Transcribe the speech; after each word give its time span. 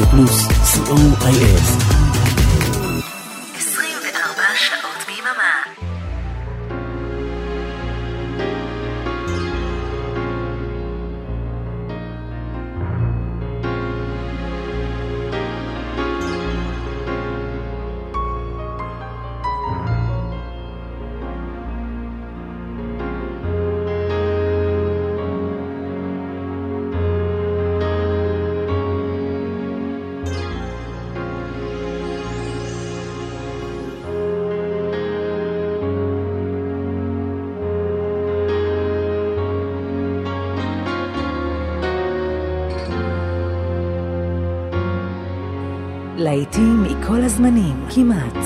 רדיו 0.00 0.10
פלוס, 0.10 0.46
co.il 0.46 1.99
להיטים 46.30 46.82
מכל 46.82 47.22
הזמנים, 47.22 47.86
כמעט. 47.94 48.36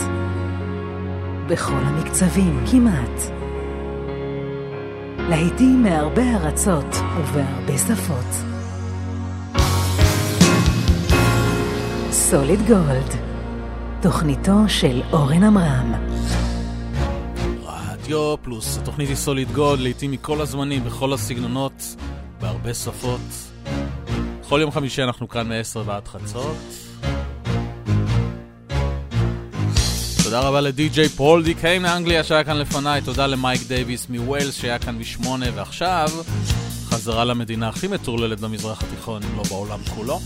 בכל 1.48 1.72
המקצבים, 1.72 2.64
כמעט. 2.70 3.20
להיטים 5.18 5.82
מהרבה 5.82 6.22
ארצות 6.22 6.94
ובהרבה 6.94 7.78
שפות. 7.78 8.26
סוליד 12.10 12.60
גולד, 12.66 13.14
תוכניתו 14.02 14.69
של 14.69 15.02
אורן 15.12 15.42
עמרם. 15.42 15.92
רדיו 17.64 18.36
פלוס, 18.42 18.78
התוכנית 18.78 19.08
היא 19.08 19.16
סוליד 19.16 19.52
גולד, 19.52 19.80
לעיתים 19.80 20.10
מכל 20.10 20.41
הזמנים, 20.41 20.84
בכל 20.84 21.12
הסגנונות, 21.12 21.96
בהרבה 22.41 22.74
שפות. 22.74 23.20
כל 24.48 24.58
יום 24.60 24.70
חמישי 24.70 25.02
אנחנו 25.02 25.28
כאן 25.28 25.48
מ-10 25.48 25.78
ועד 25.86 26.08
חצות. 26.08 26.83
תודה 30.34 30.48
רבה 30.48 30.60
לדי.ג'יי 30.60 31.08
פול 31.08 31.42
דיקן 31.42 31.83
מאנגליה 31.82 32.24
שהיה 32.24 32.44
כאן 32.44 32.56
לפניי, 32.56 33.00
תודה 33.00 33.27
למייק 33.27 33.62
דייוויס 33.68 34.06
מווילס 34.08 34.54
שהיה 34.54 34.78
כאן 34.78 34.98
בשמונה, 34.98 35.46
ועכשיו 35.54 36.08
חזרה 36.84 37.24
למדינה 37.24 37.68
הכי 37.68 37.88
מטורללת 37.88 38.41
במזרח 38.41 38.82
התיכון, 38.82 39.22
אם 39.22 39.36
לא 39.36 39.42
בעולם 39.42 39.78
כולו. 39.94 40.20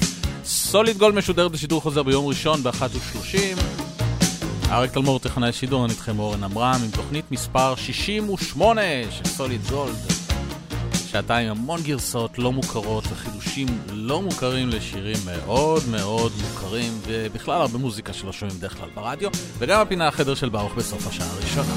סוליד 0.45 0.98
גולד 0.98 1.15
משודרת 1.15 1.53
בשידור 1.53 1.81
חוזר 1.81 2.03
ביום 2.03 2.27
ראשון 2.27 2.62
ב-13:30. 2.62 3.61
אריק 4.70 4.92
תלמור 4.92 5.19
טכנאי 5.19 5.53
שידור, 5.53 5.84
אני 5.84 5.92
איתכם 5.92 6.19
אורן 6.19 6.45
עמרם 6.45 6.81
עם 6.84 6.91
תוכנית 6.91 7.31
מספר 7.31 7.75
68 7.77 8.81
של 9.11 9.25
סוליד 9.25 9.61
גולד. 9.70 10.18
שעתיים 11.11 11.51
המון 11.51 11.83
גרסאות 11.83 12.39
לא 12.39 12.53
מוכרות 12.53 13.05
וחידושים 13.11 13.67
לא 13.92 14.23
מוכרים 14.23 14.69
לשירים 14.69 15.17
מאוד 15.27 15.83
מאוד 15.91 16.33
מוכרים, 16.41 16.92
ובכלל 17.06 17.61
הרבה 17.61 17.78
מוזיקה 17.78 18.12
שלא 18.12 18.33
שומעים 18.33 18.59
בדרך 18.59 18.77
כלל 18.77 18.89
ברדיו, 18.95 19.31
וגם 19.59 19.81
הפינה 19.81 20.09
החדר 20.09 20.34
של 20.34 20.48
ברוך 20.48 20.75
בסוף 20.75 21.06
השעה 21.06 21.27
הראשונה. 21.31 21.75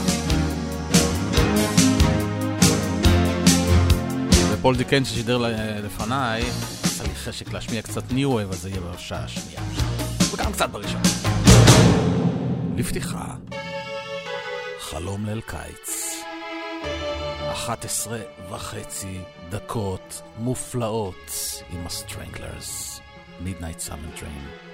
ופול 4.52 4.76
דיקן 4.76 5.06
ששידר 5.06 5.38
לפניי, 5.84 6.44
עשה 6.84 7.04
לי 7.04 7.16
חשק 7.16 7.54
להשמיע 7.54 7.82
קצת 7.82 8.12
New 8.12 8.32
Wave, 8.32 8.52
אז 8.52 8.62
זה 8.62 8.70
יהיה 8.70 8.82
בשעה 8.82 9.24
השנייה. 9.24 9.62
וגם 10.34 10.52
קצת 10.52 10.70
בראשונה. 10.70 11.10
לפתיחה, 12.78 13.26
חלום 14.80 15.26
ליל 15.26 15.42
קיץ. 15.42 16.11
11 17.52 18.20
וחצי 18.50 19.20
דקות 19.50 20.22
מופלאות 20.38 21.32
עם 21.74 21.88
הסטרנגלרס, 21.88 23.02
Midnight 23.44 23.90
Summer 23.90 24.20
Dream. 24.20 24.72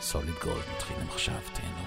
סוליד 0.00 0.34
גולד 0.44 0.64
מתחילים 0.76 1.06
עכשיו, 1.08 1.34
תהנו. 1.52 1.84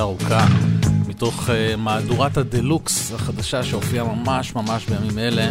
ארוכה, 0.00 0.46
מתוך 1.08 1.48
uh, 1.48 1.76
מהדורת 1.76 2.36
הדלוקס 2.36 3.12
החדשה 3.12 3.62
שהופיעה 3.62 4.04
ממש 4.04 4.54
ממש 4.54 4.86
בימים 4.86 5.18
אלה, 5.18 5.48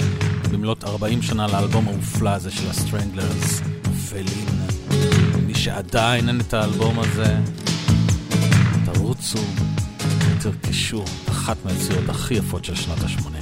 במלאת 0.51 0.84
40 0.84 1.22
שנה 1.22 1.48
לאלבום 1.48 1.88
המופלא 1.88 2.29
הזה 2.29 2.51
של 2.51 2.70
ה 2.70 2.77
Stranglers, 2.77 3.62
Feline. 4.10 4.48
מי 5.46 5.53
שעדיין 5.53 6.27
אין 6.27 6.41
את 6.41 6.53
האלבום 6.53 7.00
הזה, 7.00 7.38
תרוצו, 8.94 9.39
תרכשו, 10.41 11.03
אחת 11.29 11.58
מהיציאות 11.65 12.10
הכי 12.10 12.34
יפות 12.34 12.65
של 12.65 12.75
שנות 12.75 13.00
ה-80. 13.00 13.38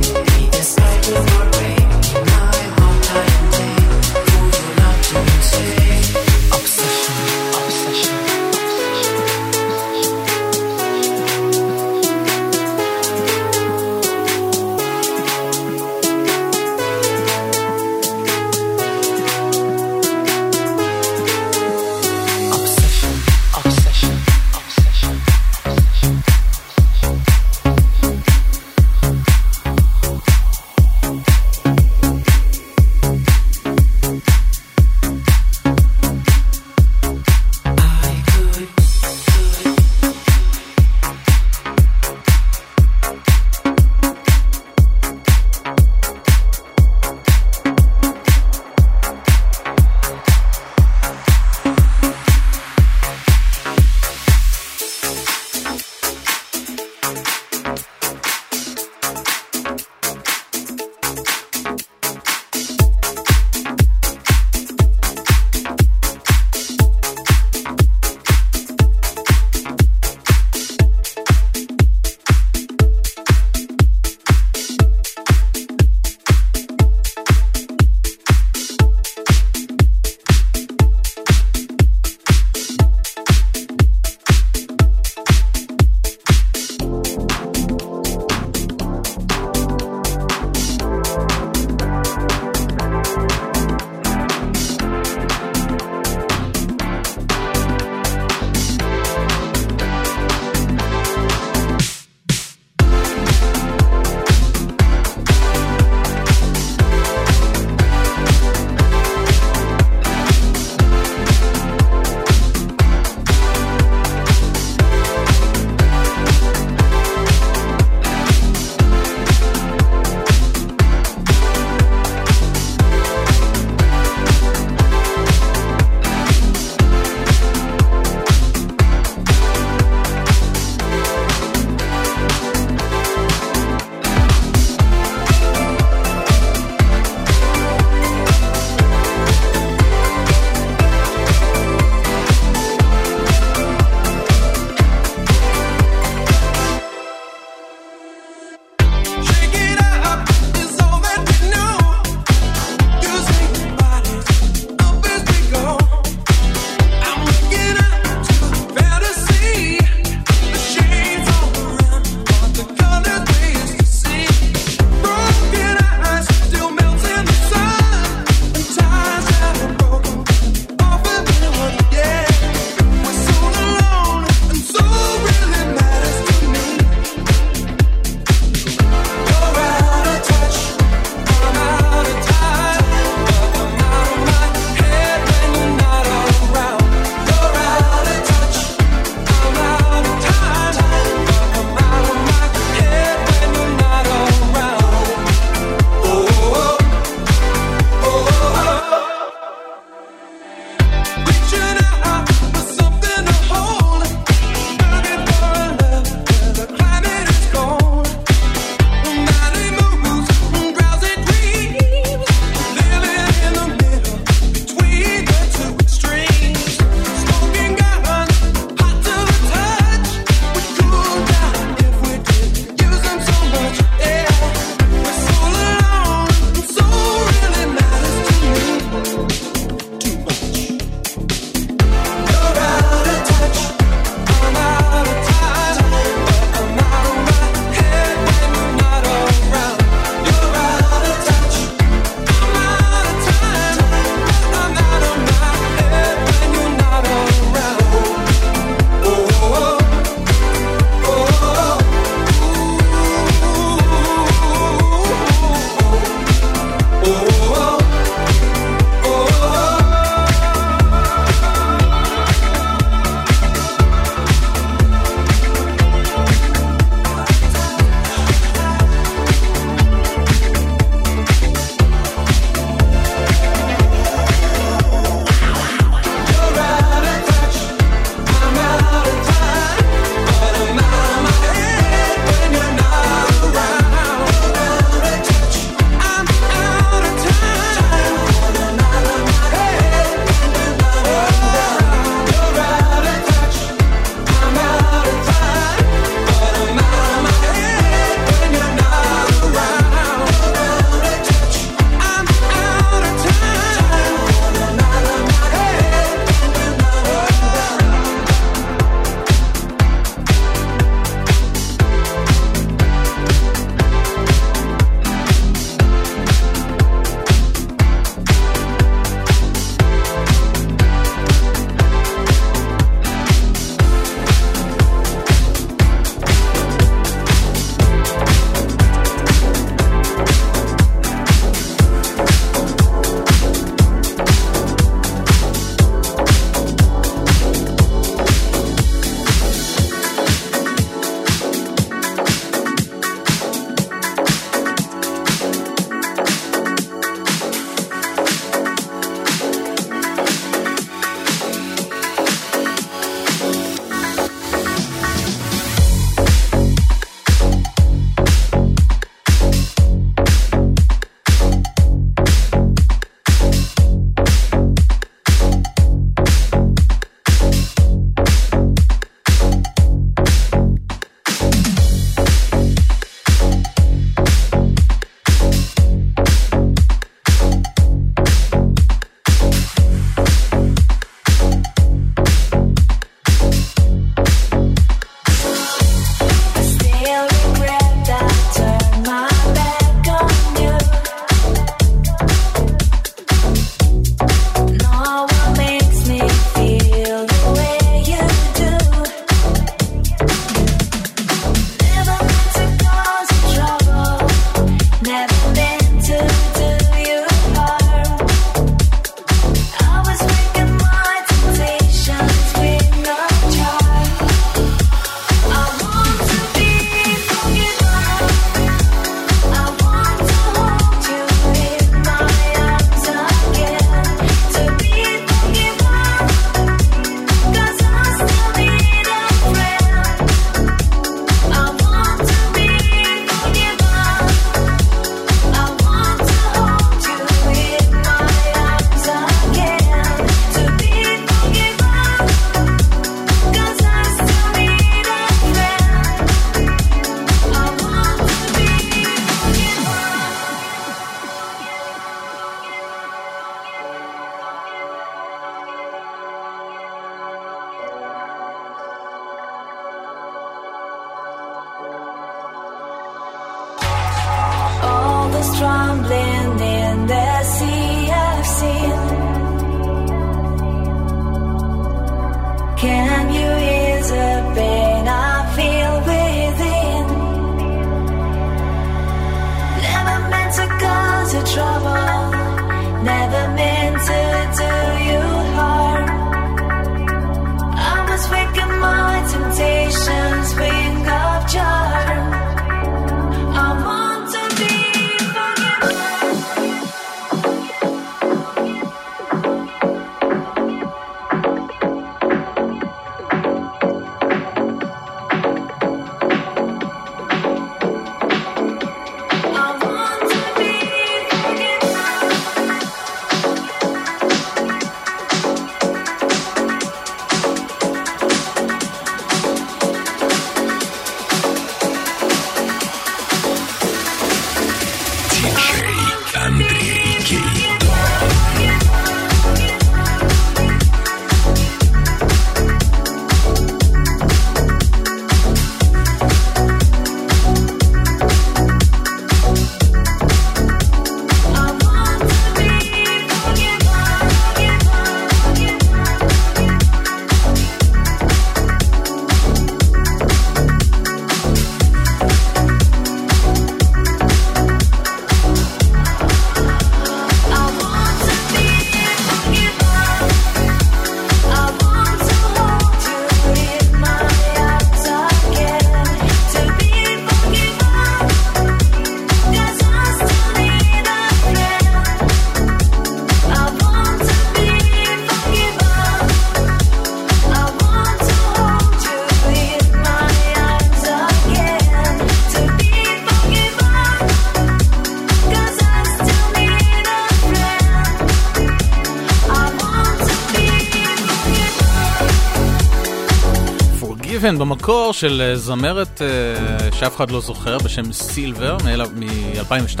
Forgiven 594.52 594.58
במקור 594.58 595.12
של 595.12 595.42
אה, 595.44 595.56
זמרת 595.56 596.22
אה, 596.22 596.92
שאף 596.92 597.16
אחד 597.16 597.30
לא 597.30 597.40
זוכר 597.40 597.78
בשם 597.78 598.12
סילבר 598.12 598.76
מ-2002 598.84 600.00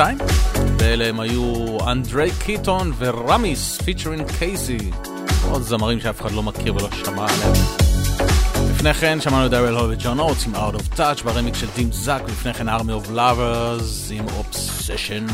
ואלה 0.78 1.06
הם 1.06 1.20
היו 1.20 1.76
אנדרי 1.86 2.30
קיטון 2.38 2.92
ורמיס 2.98 3.80
featuring 3.84 4.24
קייסי 4.38 4.78
עוד 5.50 5.62
זמרים 5.62 6.00
שאף 6.00 6.20
אחד 6.20 6.32
לא 6.32 6.42
מכיר 6.42 6.74
ולא 6.74 6.88
שמע 7.04 7.26
עליהם. 7.28 7.52
לפני 8.74 8.94
כן 8.94 9.20
שמענו 9.20 9.46
את 9.46 9.52
אריאל 9.52 9.74
הול 9.74 9.90
וג'ון 9.92 10.18
אוטס 10.18 10.46
עם 10.46 10.54
Out 10.54 10.74
of 10.74 10.98
Touch 10.98 11.24
ברמיקס 11.24 11.54
של 11.54 11.66
Dim 11.76 11.92
Zach 11.92 12.22
ולפני 12.24 12.54
כן 12.54 12.68
Army 12.68 13.06
of 13.06 13.10
Lovers 13.16 14.12
עם 14.12 14.26
Obsession. 14.26 15.32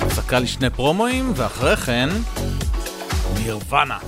הפסקה 0.00 0.38
לשני 0.38 0.70
פרומואים 0.70 1.32
ואחרי 1.36 1.76
כן 1.76 2.08
נירוונה. 3.34 3.98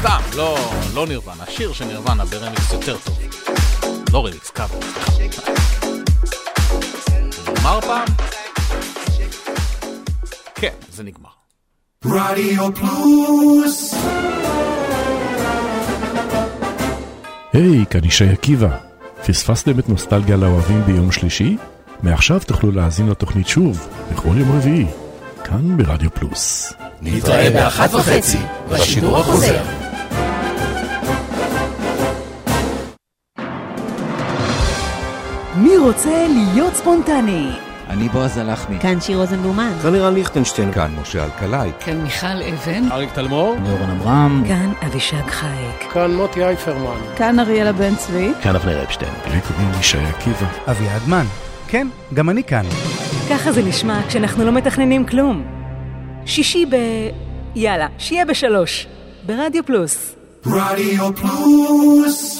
סתם, 0.00 0.20
לא, 0.36 0.58
לא 0.94 1.06
נירוונה, 1.06 1.29
שיר 1.60 1.72
של 1.72 1.84
נירוונה 1.84 2.24
ברמיקס 2.24 2.72
יותר 2.72 2.96
טוב. 3.04 3.18
לא 4.12 4.26
רמיקס, 4.26 4.50
קאבר. 4.50 4.80
זה 7.06 7.20
נגמר 7.52 7.80
פעם? 7.80 8.06
כן, 10.54 10.72
זה 10.92 11.02
נגמר. 11.02 11.28
רדיו 12.04 12.74
פלוס 12.74 13.94
היי, 17.52 17.84
כאן 17.90 18.04
ישי 18.04 18.28
עקיבא. 18.28 18.78
פספסתם 19.26 19.78
את 19.78 19.88
נוסטלגיה 19.88 20.36
לאוהבים 20.36 20.82
ביום 20.82 21.12
שלישי? 21.12 21.56
מעכשיו 22.02 22.40
תוכלו 22.46 22.70
להאזין 22.70 23.08
לתוכנית 23.08 23.48
שוב, 23.48 23.88
בכל 24.12 24.34
יום 24.36 24.56
רביעי, 24.56 24.86
כאן 25.44 25.76
ברדיו 25.76 26.10
פלוס. 26.10 26.72
נתראה 27.02 27.50
באחת 27.50 27.94
וחצי 27.94 28.38
בשידור 28.70 29.18
החוזר. 29.18 29.79
מי 35.60 35.76
רוצה 35.76 36.26
להיות 36.28 36.74
ספונטני? 36.74 37.50
אני 37.88 38.08
בועז 38.08 38.38
הלחמי. 38.38 38.78
כאן 38.78 39.00
שיר 39.00 39.18
רוזנבלומן. 39.18 39.72
כאן 39.82 39.92
לירן 39.92 40.14
ליכטנשטיין. 40.14 40.72
כאן 40.72 40.90
משה 41.02 41.24
אלקלעי. 41.24 41.70
כאן 41.80 42.00
מיכל 42.00 42.26
אבן. 42.26 42.92
אריק 42.92 43.10
תלמור? 43.12 43.56
נורן 43.60 43.90
אברהם. 43.90 44.44
כאן 44.48 44.72
אבישג 44.86 45.26
חייק. 45.30 45.92
כאן 45.92 46.14
מוטי 46.14 46.44
אייפרמן. 46.44 47.00
כאן 47.16 47.38
אריאלה 47.38 47.72
בן 47.72 47.96
צבי. 47.96 48.32
כאן 48.42 48.56
אבנר 48.56 48.82
אפשטיין. 48.82 49.12
לי 49.32 49.40
קוראים 49.40 49.70
ישי 49.80 49.98
עקיבא. 49.98 50.46
אביעד 50.70 51.08
מן. 51.08 51.24
כן, 51.68 51.88
גם 52.14 52.30
אני 52.30 52.44
כאן. 52.44 52.64
ככה 53.30 53.52
זה 53.52 53.62
נשמע 53.62 54.00
כשאנחנו 54.08 54.44
לא 54.44 54.52
מתכננים 54.52 55.06
כלום. 55.06 55.42
שישי 56.26 56.66
ב... 56.66 56.76
יאללה, 57.54 57.86
שיהיה 57.98 58.24
בשלוש. 58.24 58.86
ברדיו 59.26 59.66
פלוס. 59.66 60.14
רדיו 60.46 61.16
פלוס 61.16 62.39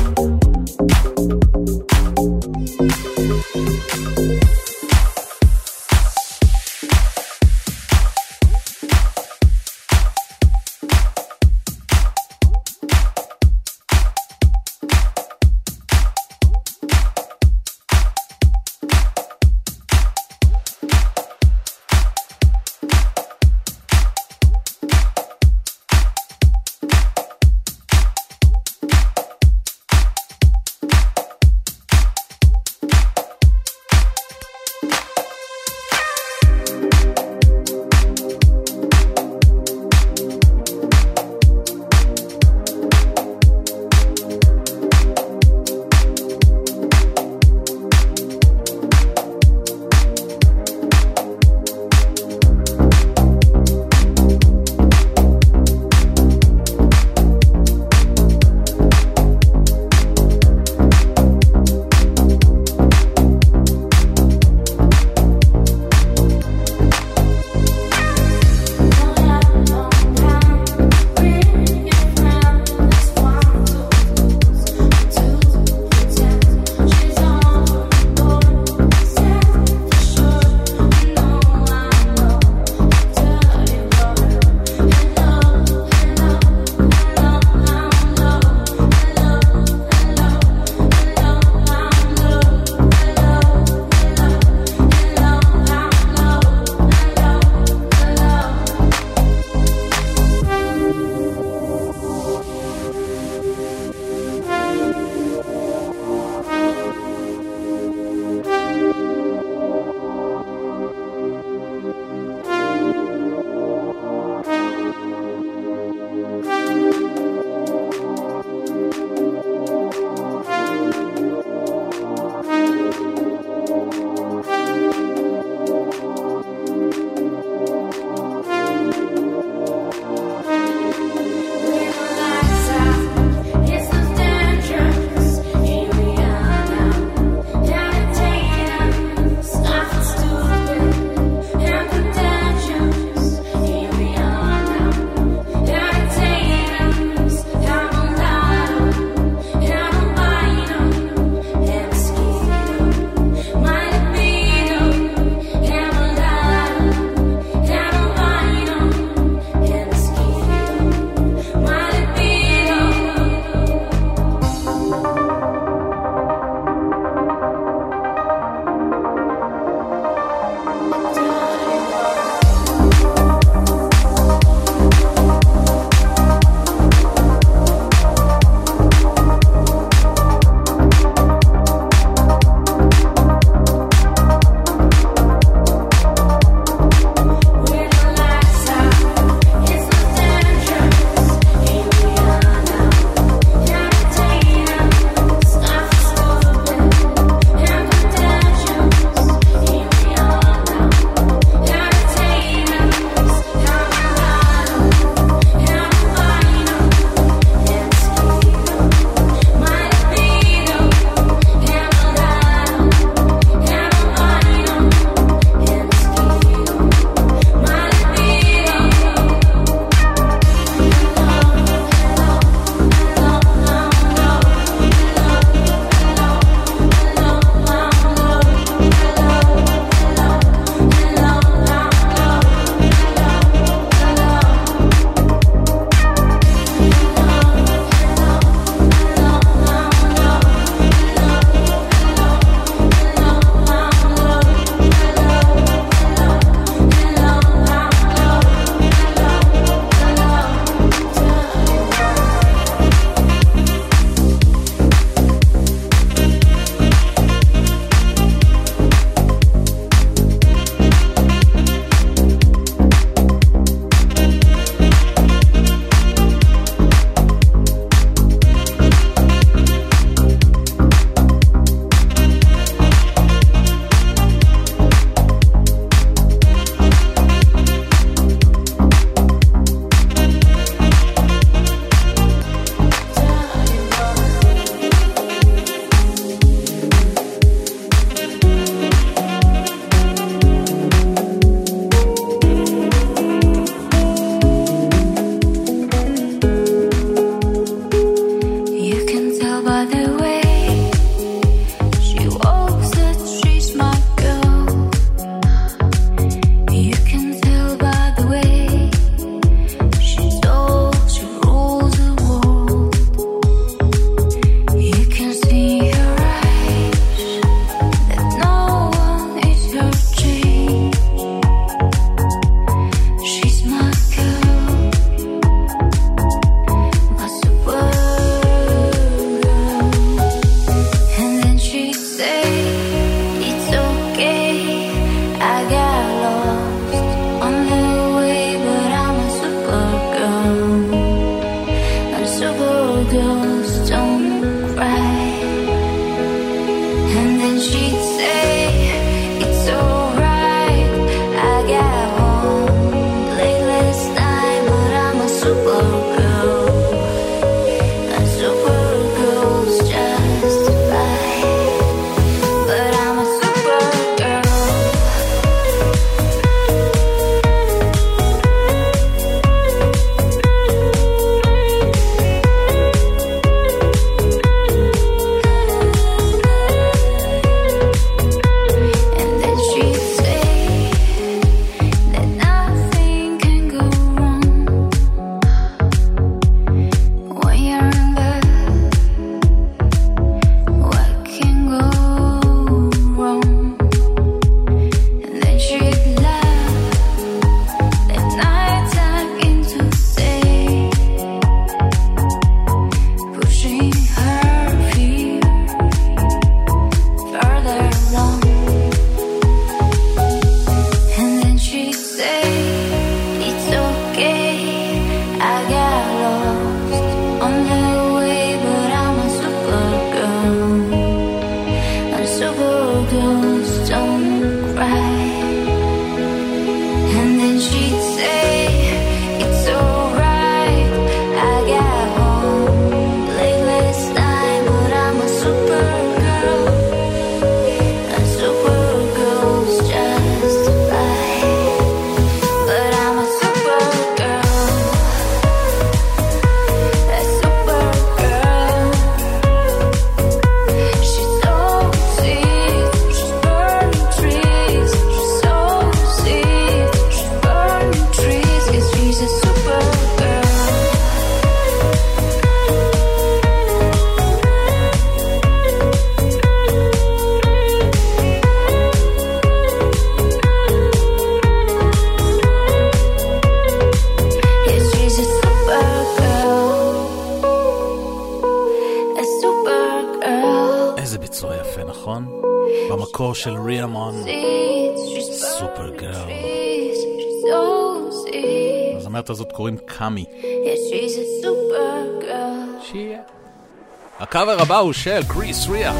הבא 494.70 494.78
הוא 494.78 494.92
של 494.92 495.22
קריס 495.28 495.68
ריאה. 495.68 495.92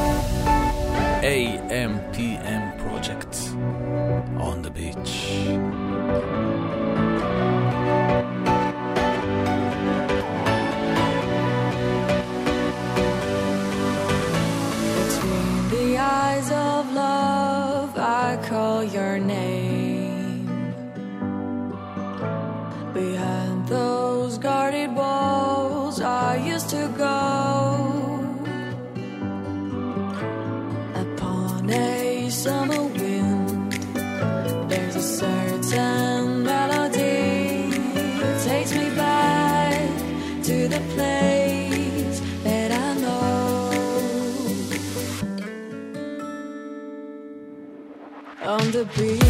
AMPM 1.20 2.29
be 48.97 49.20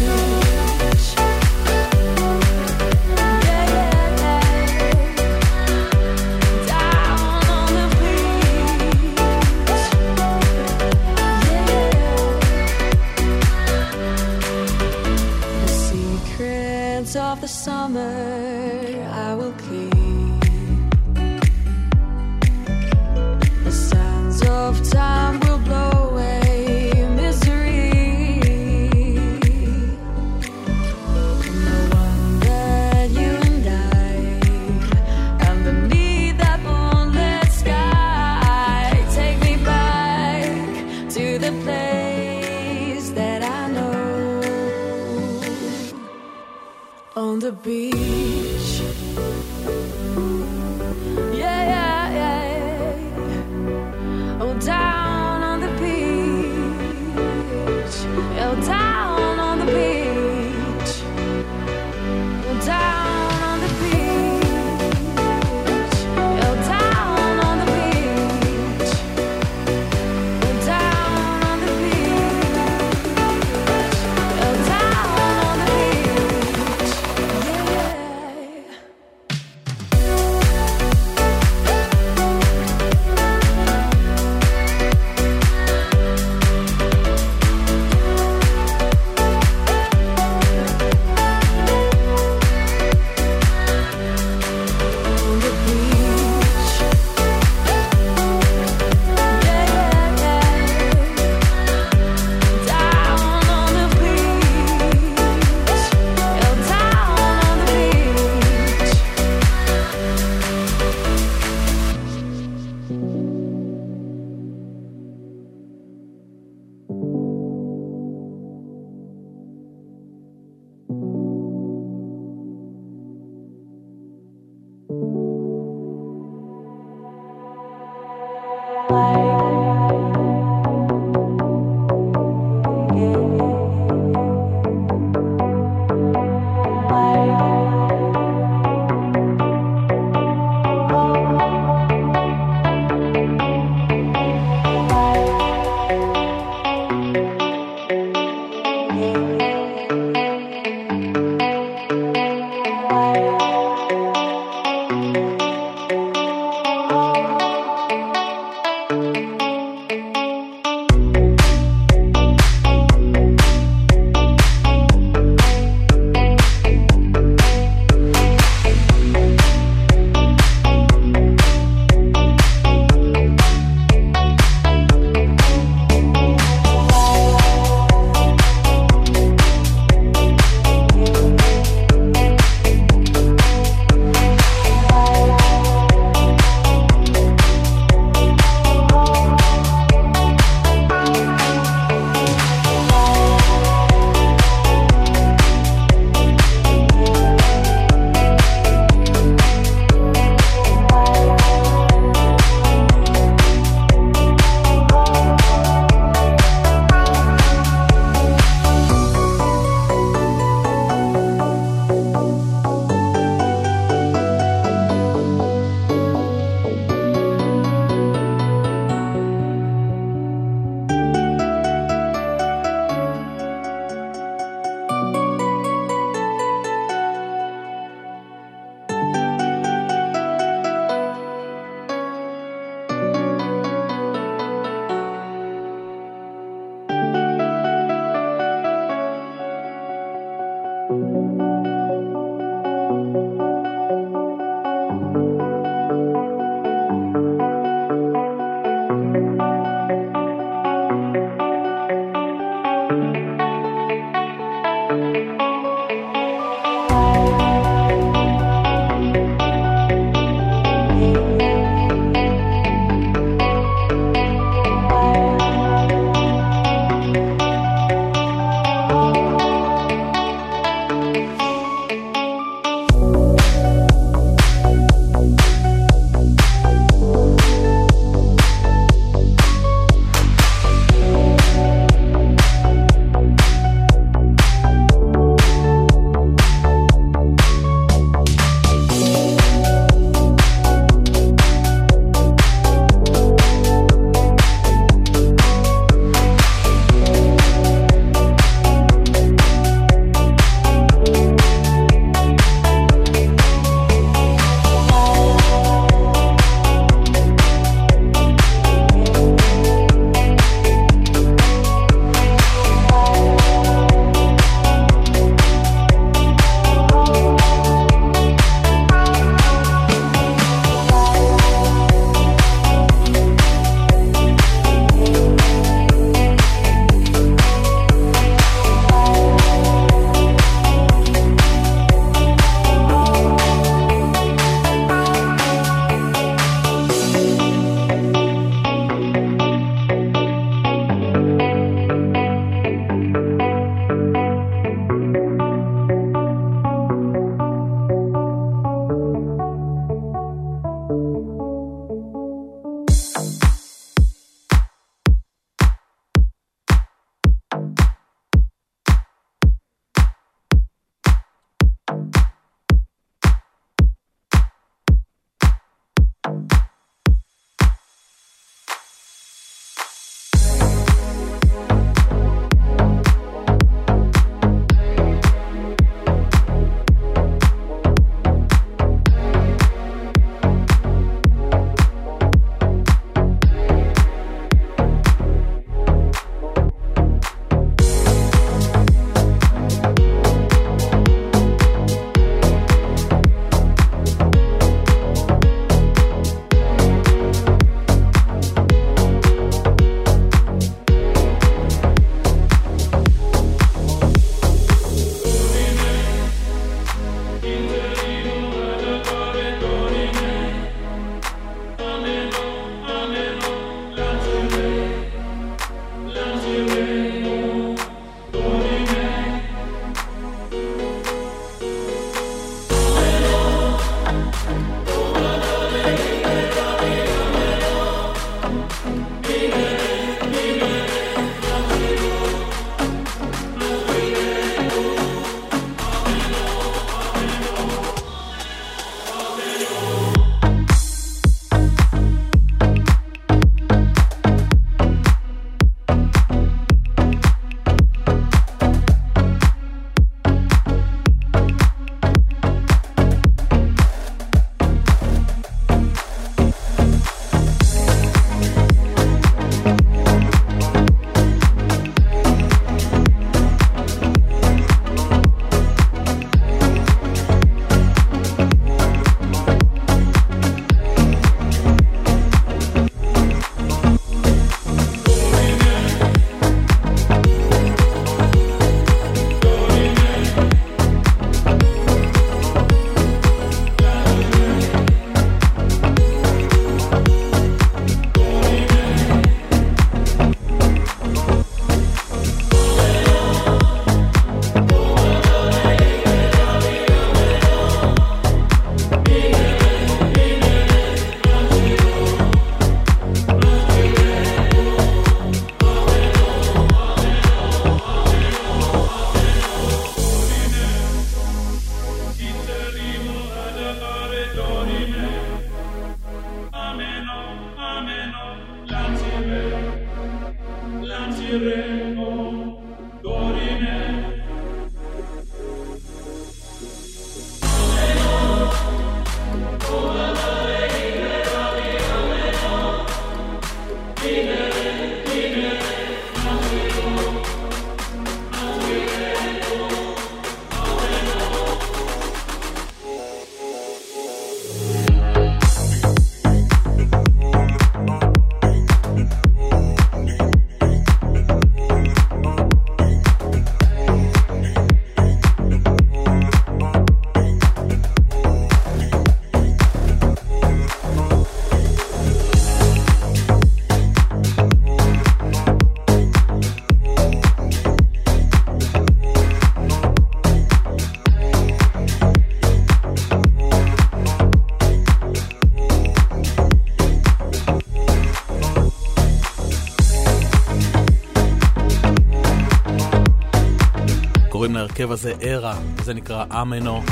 קוראים 584.52 584.66
להרכב 584.68 584.92
הזה 584.92 585.12
ארה, 585.22 585.58
זה 585.84 585.94
נקרא 585.94 586.24
אמנו. 586.42 586.82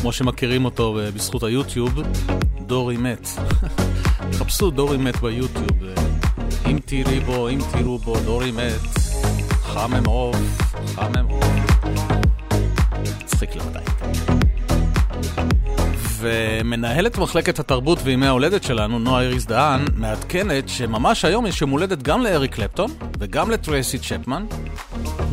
כמו 0.00 0.12
שמכירים 0.12 0.64
אותו 0.64 0.98
אה, 0.98 1.10
בזכות 1.10 1.42
היוטיוב, 1.42 2.00
דורי 2.66 2.96
מת. 2.96 3.28
חפשו 4.38 4.70
דורי 4.70 4.96
מת 4.96 5.16
ביוטיוב. 5.16 5.84
אה, 5.84 5.94
אם 6.70 6.78
תראי 6.84 7.20
בו, 7.20 7.48
אם 7.48 7.58
תראו 7.72 7.98
בו, 7.98 8.16
דורי 8.24 8.52
מת. 8.52 8.80
חמם 9.62 10.06
עוף, 10.06 10.36
חמם 10.86 11.26
עוף. 11.28 11.44
מצחיק 13.22 13.56
למדי. 13.56 13.78
ומנהלת 16.18 17.18
מחלקת 17.18 17.58
התרבות 17.58 17.98
וימי 18.04 18.26
ההולדת 18.26 18.62
שלנו, 18.62 18.98
נועה 18.98 19.22
איריס 19.22 19.46
דהן, 19.46 19.84
מעדכנת 19.96 20.68
שממש 20.68 21.24
היום 21.24 21.46
יש 21.46 21.60
יום 21.60 21.70
הולדת 21.70 22.02
גם 22.02 22.20
לאריק 22.22 22.54
קלפטון 22.54 22.90
וגם 23.18 23.50
לטרייסי 23.50 23.98
צ'פמן. 23.98 24.46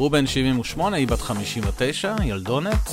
הוא 0.01 0.11
בן 0.11 0.27
78, 0.27 0.97
היא 0.97 1.07
בת 1.07 1.21
59, 1.21 2.15
ילדונת, 2.23 2.89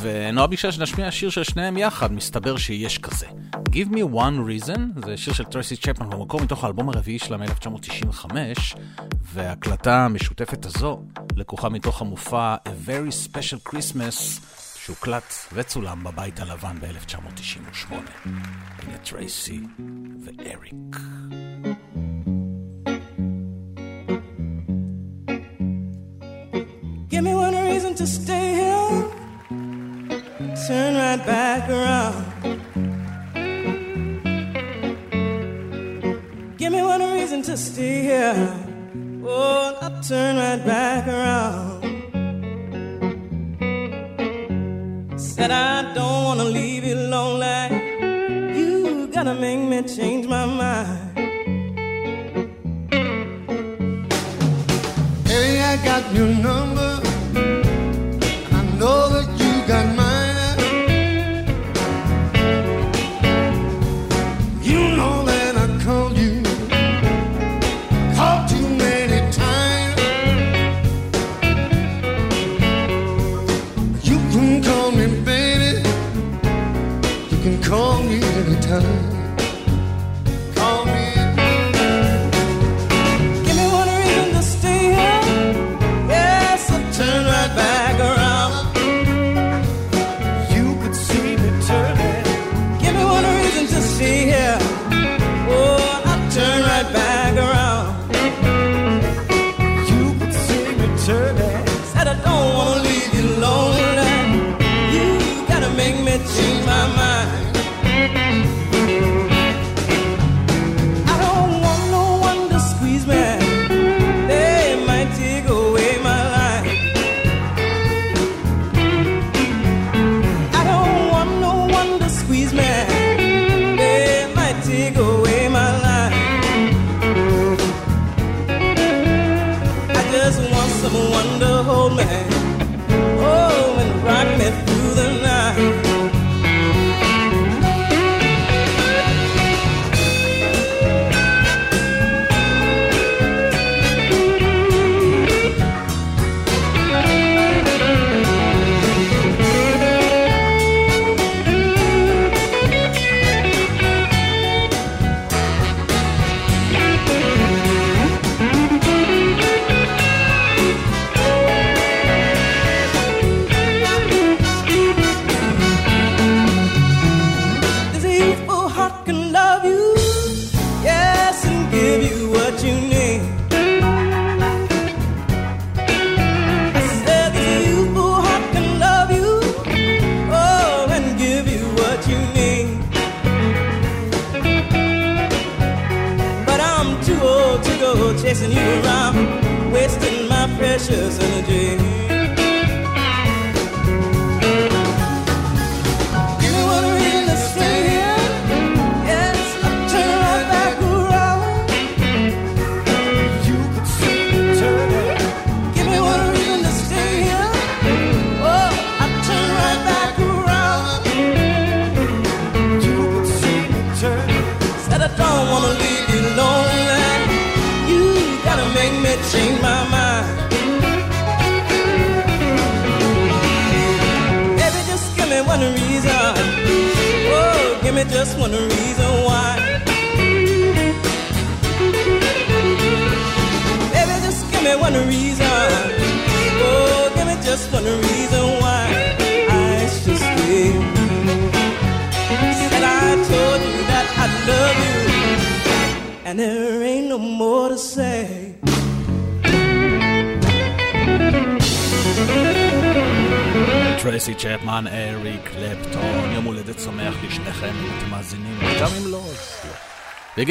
ונועה 0.00 0.46
ביקשה 0.46 0.72
שנשמיע 0.72 1.10
שיר 1.10 1.30
של 1.30 1.42
שניהם 1.42 1.76
יחד, 1.76 2.12
מסתבר 2.12 2.56
שיש 2.56 2.98
כזה. 2.98 3.26
Give 3.68 3.88
me 3.90 4.14
one 4.14 4.66
reason, 4.66 5.06
זה 5.06 5.16
שיר 5.16 5.32
של 5.32 5.44
טרייסי 5.44 5.76
צ'פמן 5.76 6.10
במקור 6.10 6.40
מתוך 6.40 6.64
האלבום 6.64 6.88
הרביעי 6.88 7.18
שלה 7.18 7.36
מ-1995, 7.36 8.26
וההקלטה 9.22 10.04
המשותפת 10.04 10.66
הזו 10.66 11.02
לקוחה 11.36 11.68
מתוך 11.68 12.00
המופע 12.00 12.56
A 12.68 12.88
Very 12.88 13.30
Special 13.30 13.68
Christmas, 13.68 14.40
שהוקלט 14.76 15.34
וצולם 15.52 16.04
בבית 16.04 16.40
הלבן 16.40 16.76
ב-1998. 16.80 17.94
הנה 18.82 18.98
טרייסי 19.04 19.60
ואריק. 20.24 20.96
To 28.04 28.10
stay 28.10 28.54
here. 28.54 29.08
Turn 30.66 30.94
right 30.96 31.22
back 31.24 31.70
around. 31.70 32.24
Give 36.58 36.70
me 36.72 36.82
one 36.82 37.00
reason 37.00 37.40
to 37.42 37.56
stay 37.56 38.02
here. 38.02 38.36
Oh, 39.24 39.78
I'll 39.80 40.02
turn 40.02 40.36
right 40.36 40.62
back 40.66 41.06
around. 41.16 41.80
Said 45.18 45.50
I 45.50 45.94
don't 45.94 46.24
wanna 46.26 46.44
leave 46.44 46.84
you 46.84 46.96
lonely. 46.96 47.62
You 48.58 49.06
gotta 49.14 49.34
make 49.34 49.62
me 49.72 49.80
change 49.96 50.26
my 50.26 50.44
mind. 50.44 51.18
Hey, 55.26 55.62
I 55.72 55.76
got 55.88 56.02
your 56.14 56.28
number. 56.46 56.73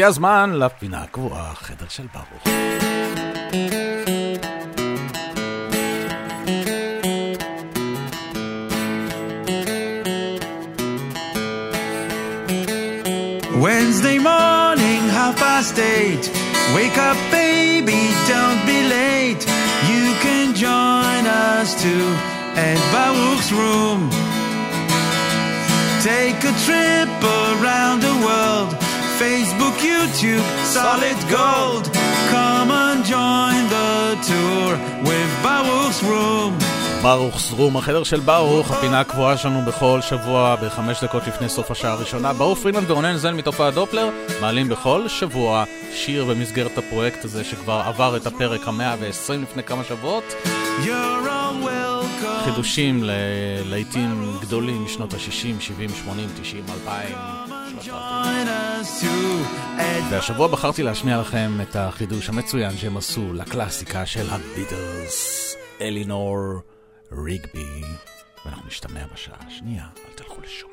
הזמן 0.02 0.52
לפינה 0.54 1.02
הקבועה, 1.02 1.56
חדר 1.56 1.86
של 1.90 2.08
ברוך. 2.14 2.44
Wednesday 13.64 14.18
morning, 14.20 15.04
half 15.18 15.36
past 15.38 15.78
eight. 15.80 16.26
Wake 16.76 16.98
up, 16.98 17.18
baby, 17.32 18.02
don't 18.28 18.62
be 18.66 18.80
late. 18.98 19.44
You 19.92 20.06
can 20.26 20.48
join 20.66 21.24
us 21.28 21.70
too 21.84 22.08
at 22.68 22.80
Baruch's 22.94 23.52
room. 23.62 24.02
Take 26.02 26.40
a 26.52 26.54
trip 26.66 27.12
around 27.24 27.98
the 28.02 28.16
world. 28.28 28.83
Facebook, 29.24 29.78
YouTube, 29.92 30.46
solid 30.78 31.20
gold. 31.38 31.86
Come 32.34 32.70
and 32.86 33.00
join 33.16 33.62
the 33.76 33.94
tour 34.30 34.70
with 35.08 35.32
Baruch's 35.44 36.00
room. 36.10 36.54
ברוך 37.02 37.40
זרום, 37.40 37.78
החדר 37.78 38.04
של 38.04 38.20
ברוך, 38.20 38.72
הפינה 38.72 39.00
הקבועה 39.00 39.38
שלנו 39.38 39.62
בכל 39.66 40.02
שבוע 40.02 40.56
בחמש 40.56 41.04
דקות 41.04 41.28
לפני 41.28 41.50
סוף 41.50 41.72
השעה 41.72 41.92
הראשונה. 41.92 42.34
ברוך 42.34 42.60
פרידמן 42.60 42.84
ורונן 42.88 43.18
זן 43.18 43.36
מתופעת 43.36 43.74
דופלר 43.74 44.10
מעלים 44.42 44.70
בכל 44.70 45.08
שבוע 45.08 45.64
שיר 45.94 46.26
במסגרת 46.26 46.78
הפרויקט 46.78 47.26
הזה 47.26 47.44
שכבר 47.44 47.82
עבר 47.86 48.18
את 48.18 48.28
הפרק 48.28 48.68
המאה 48.68 48.96
ועשרים 49.00 49.44
לפני 49.44 49.64
כמה 49.64 49.84
שבועות. 49.84 50.34
חידושים 52.44 53.04
ללהיטים 53.04 54.38
גדולים 54.42 54.86
משנות 54.86 55.14
ה-60, 55.14 55.62
70, 55.62 55.90
80, 55.90 56.30
90, 56.42 56.64
2000. 56.74 57.16
Join 57.84 57.88
us 57.88 57.90
too 57.90 57.90
at 57.90 58.73
והשבוע 60.10 60.48
בחרתי 60.48 60.84
להשמיע 60.84 61.22
לכם 61.22 61.52
את 61.62 61.76
החידוש 61.76 62.30
המצוין 62.30 62.78
שהם 62.78 62.98
עשו 62.98 63.34
לקלאסיקה 63.34 64.06
של 64.06 64.30
הביטלס, 64.30 65.56
אלינור 65.82 66.38
ריגבי. 67.12 67.84
ואנחנו 68.46 68.68
נשתמע 68.68 69.06
בשעה 69.14 69.38
השנייה, 69.48 69.86
אל 70.06 70.14
תלכו 70.16 70.42
לשום 70.42 70.73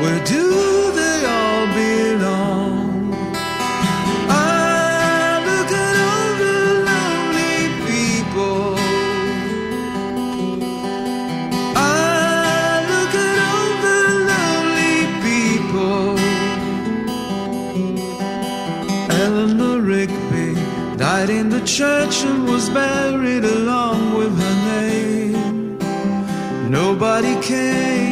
Where 0.00 0.20
do 0.24 0.44
they 1.00 1.18
all 1.36 1.66
belong? 1.82 3.14
I 4.28 5.40
look 5.48 5.70
at 5.86 5.94
all 6.08 6.30
the 6.44 6.58
lonely 6.90 7.58
people. 7.90 8.68
I 11.76 11.88
look 12.92 13.14
at 13.26 13.36
all 13.48 13.70
the 13.86 14.00
lonely 14.30 14.98
people. 15.26 16.08
Eleanor 19.24 19.78
Rigby 19.92 20.48
died 20.96 21.30
in 21.30 21.46
the 21.48 21.62
church 21.64 22.16
and 22.28 22.38
was 22.52 22.68
buried 22.70 23.44
along 23.44 23.98
with 24.18 24.32
her 24.44 24.56
name. 24.72 25.78
Nobody 26.70 27.34
came, 27.40 28.05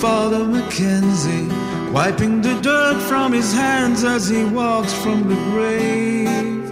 Father 0.00 0.44
Mackenzie, 0.44 1.48
wiping 1.90 2.42
the 2.42 2.60
dirt 2.60 3.00
from 3.08 3.32
his 3.32 3.52
hands 3.52 4.04
as 4.04 4.28
he 4.28 4.44
walked 4.44 4.90
from 4.90 5.28
the 5.28 5.36
grave. 5.50 6.70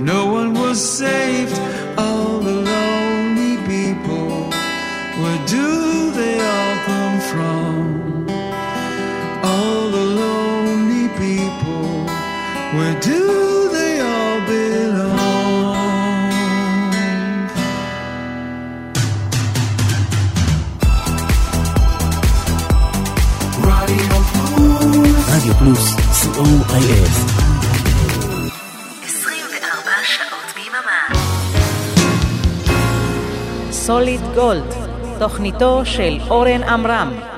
No 0.00 0.26
one 0.26 0.54
was 0.54 0.78
saved, 0.78 1.58
all 1.98 2.38
the 2.38 2.62
lonely 2.74 3.56
people. 3.66 4.50
were 5.20 5.46
do 5.46 5.87
co.il. 26.58 27.04
24 29.04 29.90
שעות 30.04 30.54
ביממה. 30.54 31.20
סוליד 33.70 34.20
גולד, 34.34 34.74
תוכניתו 35.18 35.80
של 35.84 36.18
אורן 36.30 36.62
עמרם. 36.62 37.37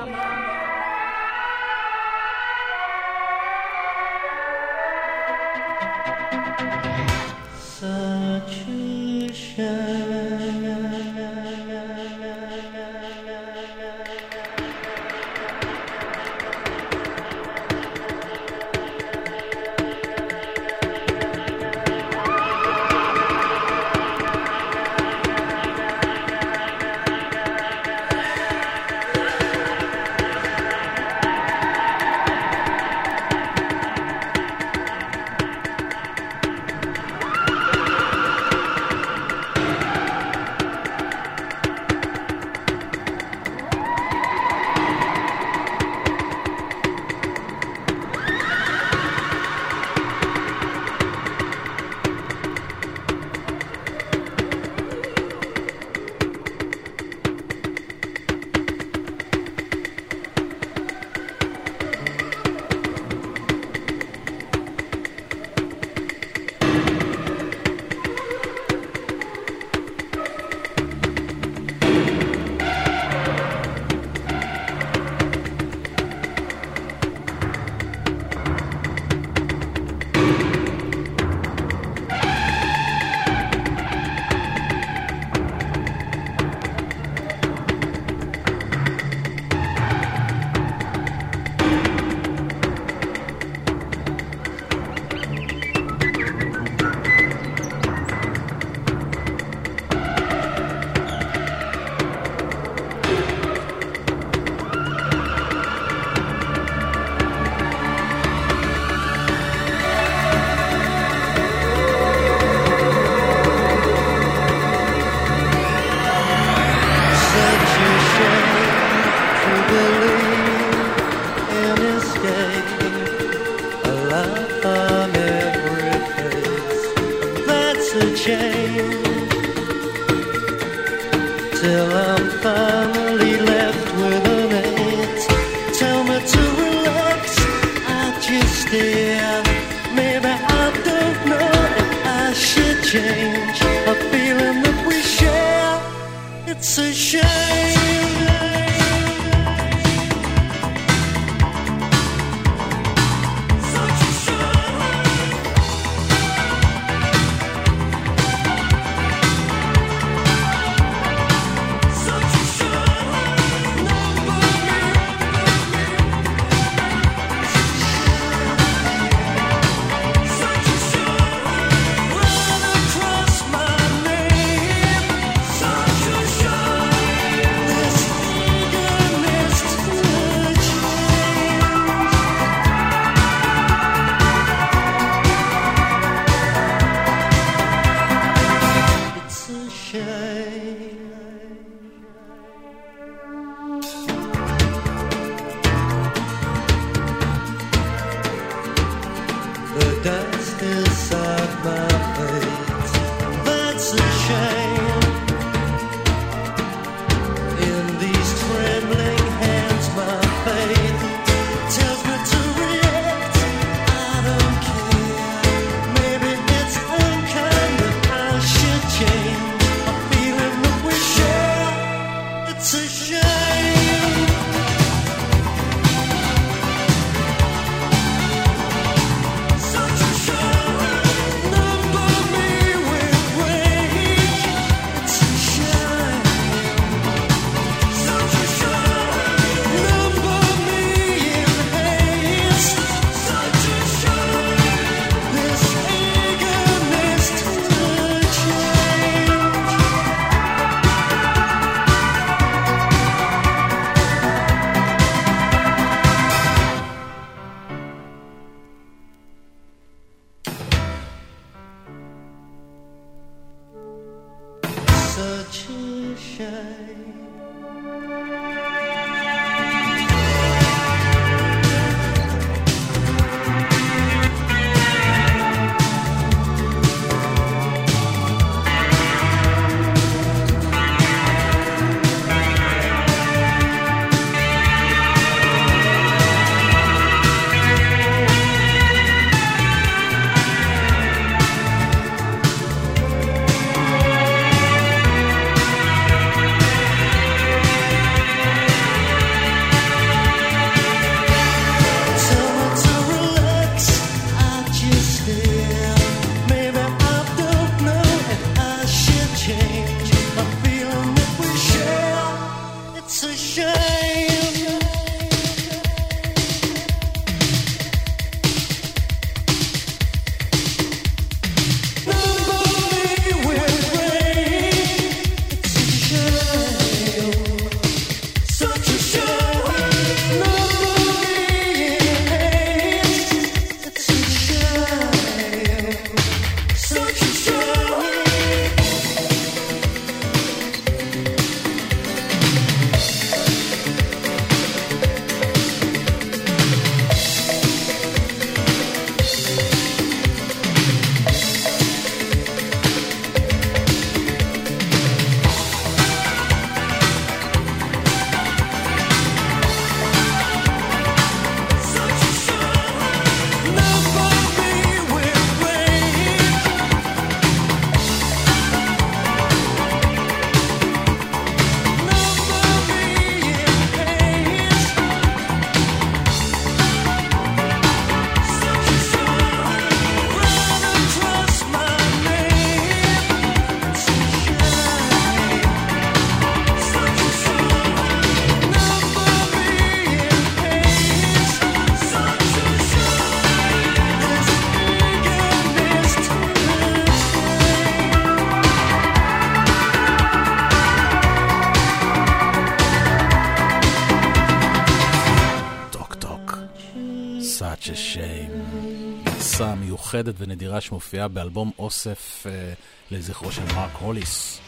מיוחדת 410.21 410.35
ונדירה 410.37 410.81
שמופיעה 410.81 411.27
באלבום 411.27 411.71
אוסף 411.79 412.45
אה, 412.45 412.73
לזכרו 413.11 413.51
של 413.51 413.61
מרק 413.75 413.91
הוליס 413.99 414.59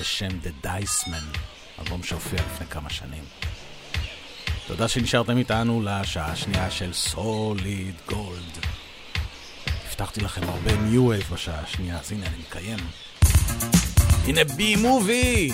בשם 0.00 0.28
The 0.28 0.66
Dice 0.66 1.08
Man, 1.08 1.38
אלבום 1.78 2.02
שהופיע 2.02 2.40
לפני 2.40 2.66
כמה 2.66 2.90
שנים. 2.90 3.24
תודה 4.66 4.88
שנשארתם 4.88 5.38
איתנו 5.38 5.82
לשעה 5.84 6.32
השנייה 6.32 6.70
של 6.70 6.92
סוליד 6.92 7.94
גולד. 8.08 8.58
הבטחתי 9.86 10.20
לכם 10.20 10.48
הרבה 10.48 10.76
New 10.76 11.06
Wave 11.06 11.24
בשעה 11.32 11.60
השנייה, 11.60 11.98
אז 11.98 12.12
הנה 12.12 12.26
אני 12.26 12.36
מקיים. 12.48 12.78
הנה 14.24 14.44
B-Movie! 14.44 15.50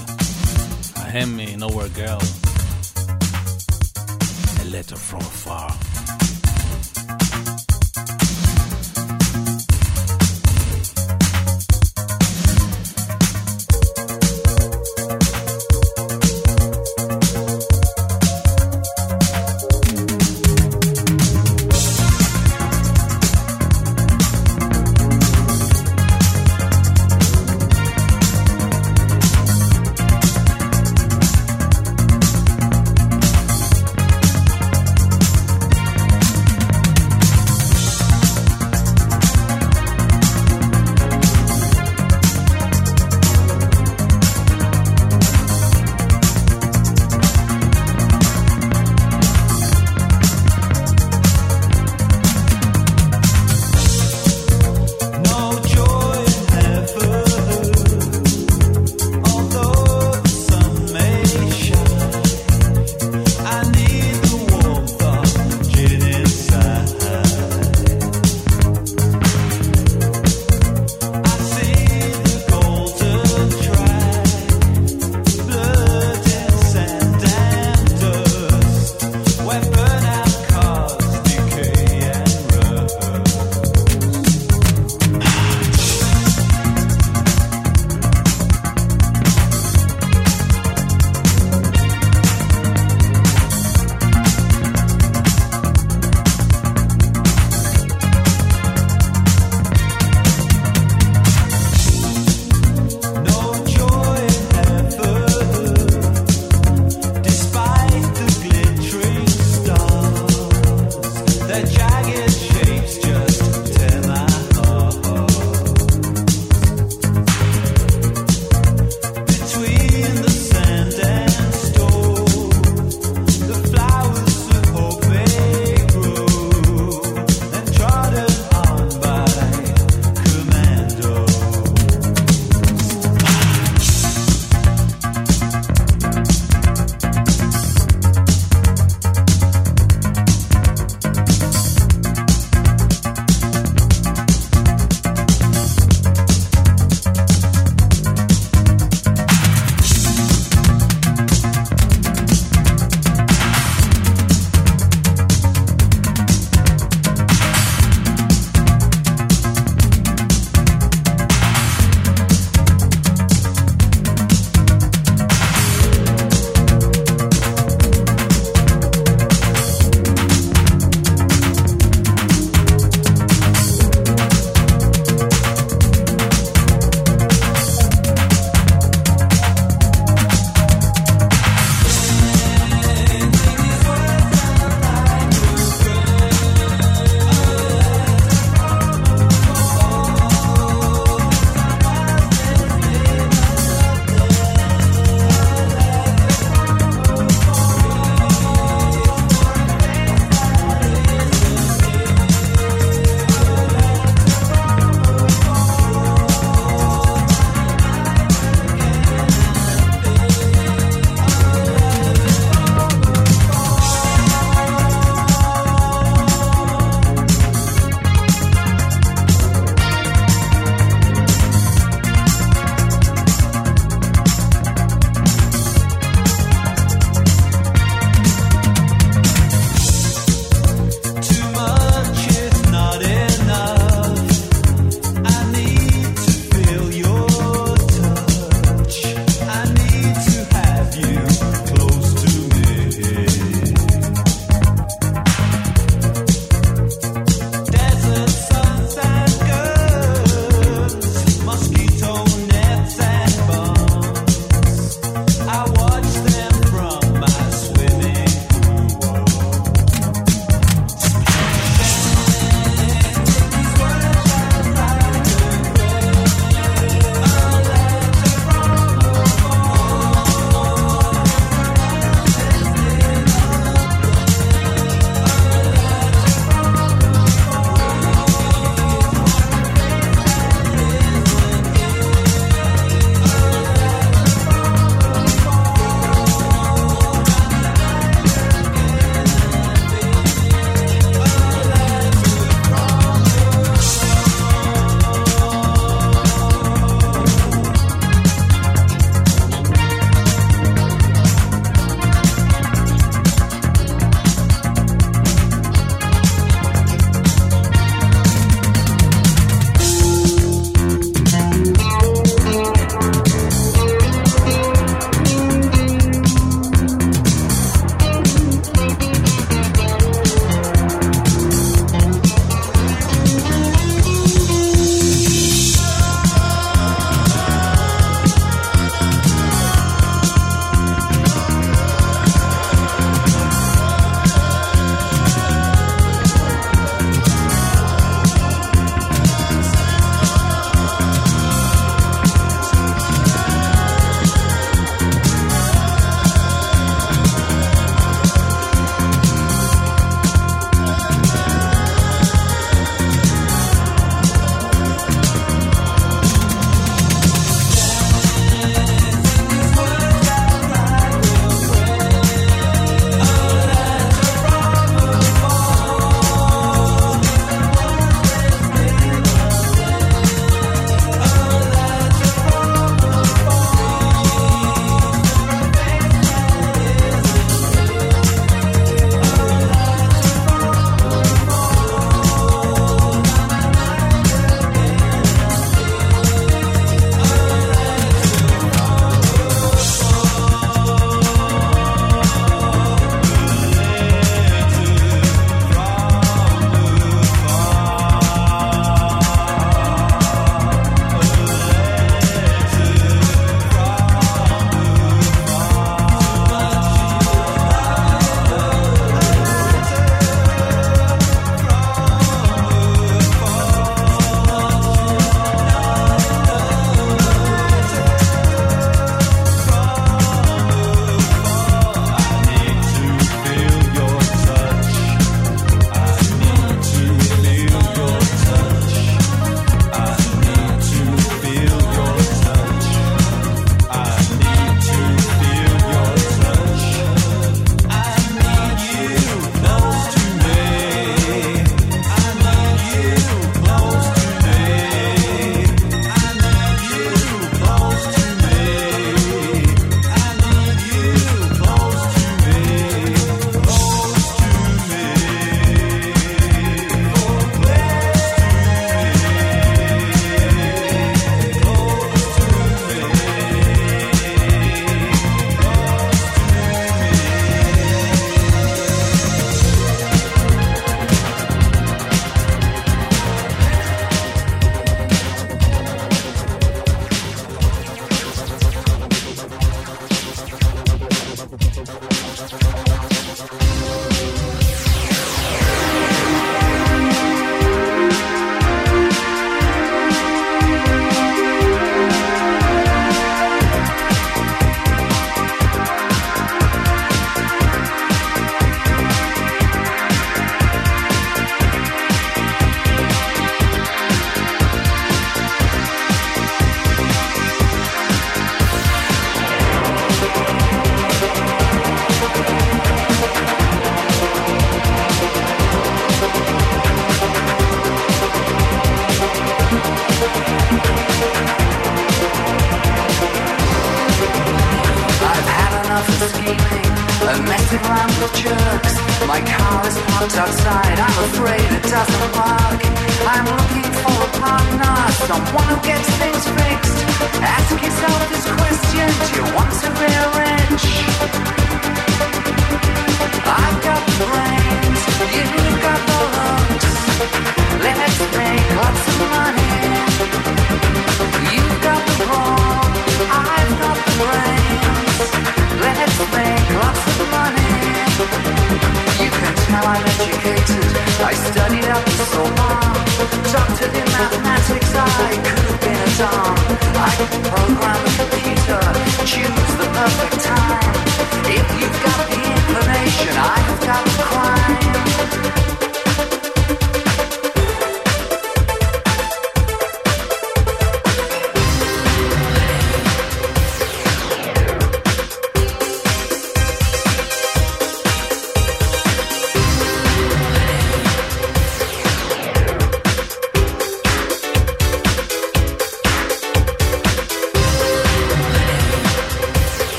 ההם 0.97 1.37
מ-Nowhere 1.37 1.99
Girl. 1.99 2.23
A 4.61 4.65
letter 4.65 4.97
from 4.97 5.21
afar. 5.21 5.68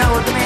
know 0.00 0.12
what 0.12 0.39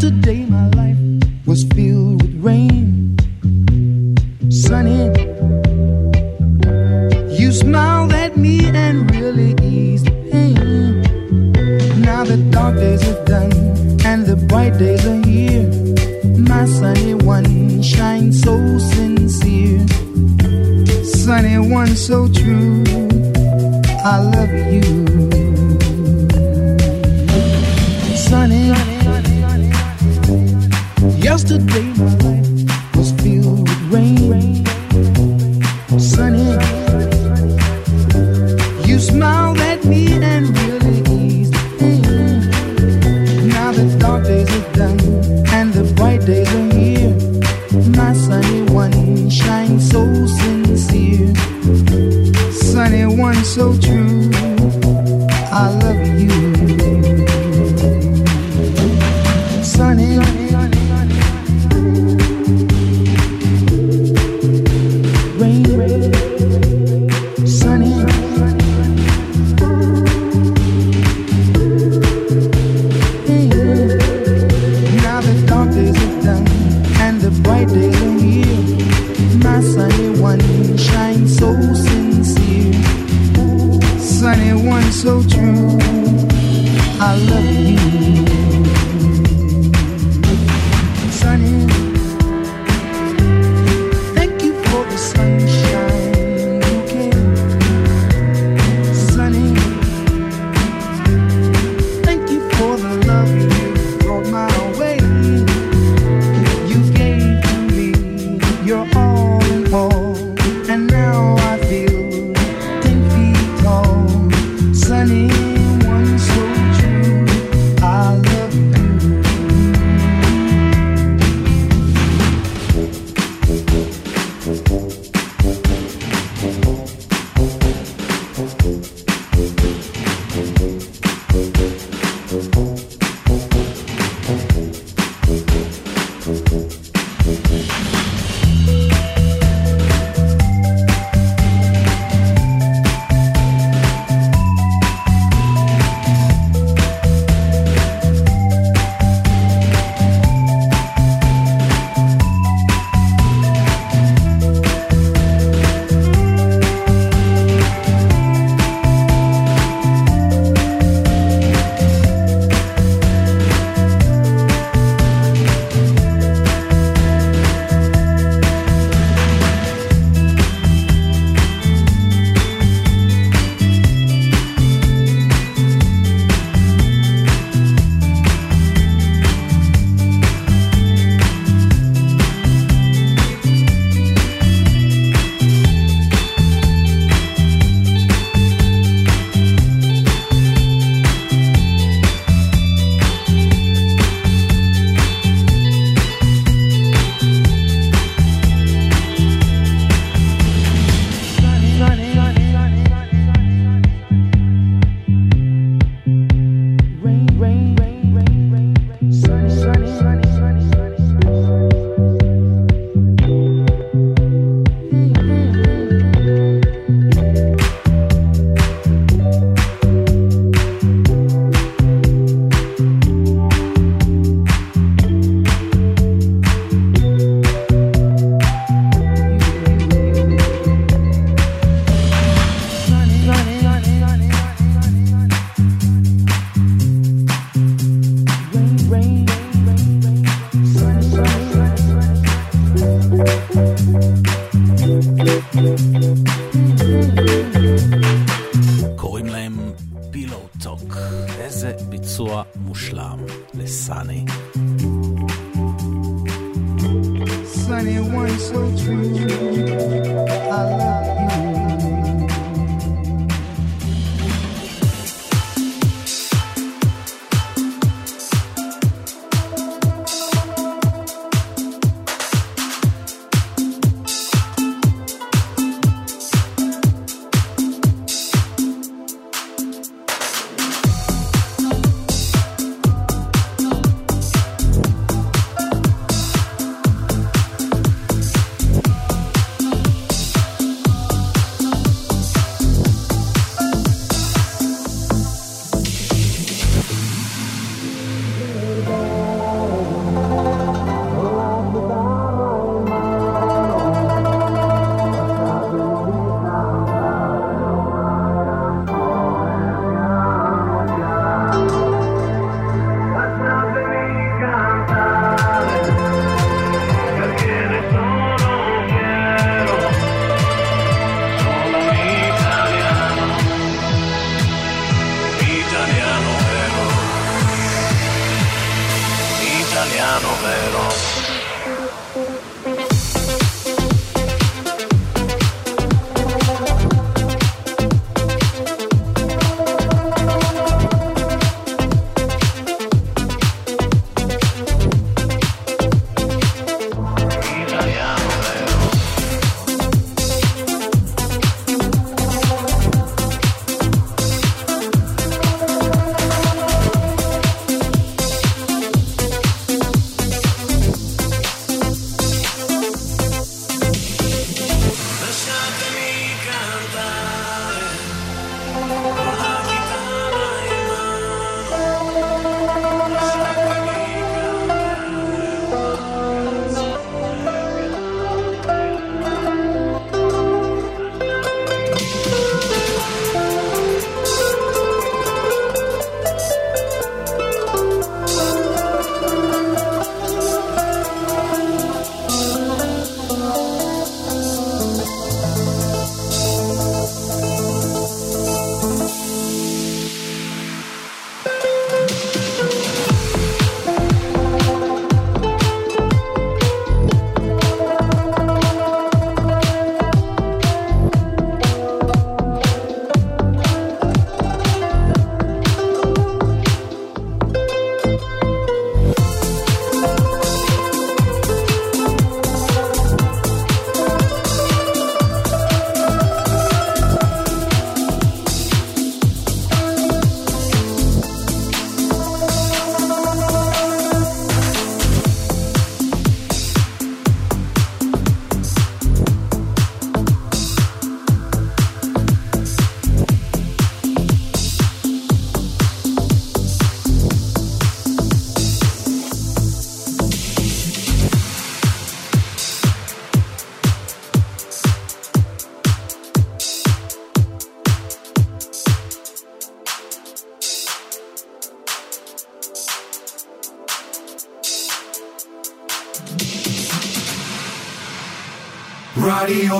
Yesterday 0.00 0.49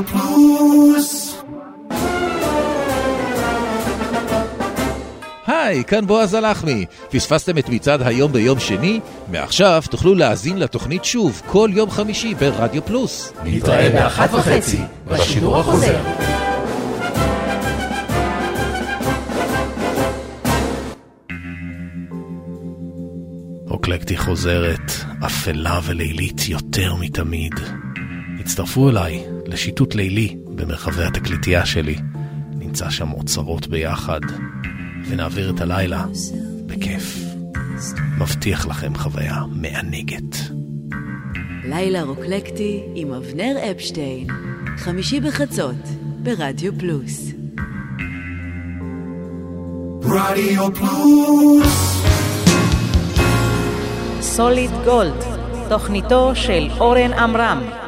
פלוס 0.04 1.36
היי, 5.70 5.84
כאן 5.84 6.06
בועז 6.06 6.34
הלחמי. 6.34 6.84
פספסתם 7.10 7.58
את 7.58 7.68
מצעד 7.68 8.02
היום 8.02 8.32
ביום 8.32 8.60
שני? 8.60 9.00
מעכשיו 9.28 9.82
תוכלו 9.90 10.14
להאזין 10.14 10.58
לתוכנית 10.58 11.04
שוב 11.04 11.42
כל 11.46 11.70
יום 11.72 11.90
חמישי 11.90 12.34
ברדיו 12.34 12.84
פלוס. 12.84 13.32
נתראה 13.44 13.90
באחת 13.90 14.34
וחצי 14.34 14.78
בשידור 15.06 15.58
החוזר. 15.58 16.00
אוקלקטי 23.70 24.16
חוזרת, 24.16 24.92
אפלה 25.26 25.80
ולילית 25.84 26.48
יותר 26.48 26.94
מתמיד. 26.94 27.54
הצטרפו 28.40 28.90
אליי 28.90 29.24
לשיטוט 29.50 29.94
לילי 29.94 30.36
במרחבי 30.44 31.04
התקליטייה 31.04 31.66
שלי. 31.66 31.96
נמצא 32.50 32.90
שם 32.90 33.12
אוצרות 33.12 33.66
ביחד, 33.66 34.20
ונעביר 35.08 35.50
את 35.50 35.60
הלילה 35.60 36.04
בכיף. 36.66 37.18
מבטיח 38.18 38.66
לכם 38.66 38.94
חוויה 38.94 39.42
מענגת. 39.52 40.36
לילה 41.64 42.02
רוקלקטי 42.02 42.82
עם 42.94 43.12
אבנר 43.12 43.56
אפשטיין, 43.70 44.26
חמישי 44.76 45.20
בחצות, 45.20 45.88
ברדיו 46.22 46.78
פלוס. 46.78 47.32
רדיו 50.02 50.74
פלוס 50.74 52.00
סוליד 54.20 54.70
גולד, 54.84 55.24
תוכניתו 55.68 56.30
של 56.34 56.68
אורן 56.80 57.12
עמרם. 57.12 57.79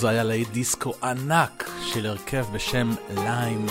זה 0.00 0.08
היה 0.08 0.24
להיט 0.24 0.48
דיסקו 0.52 0.92
ענק 1.02 1.70
של 1.86 2.06
הרכב 2.06 2.44
בשם 2.52 2.90
ליים. 3.14 3.66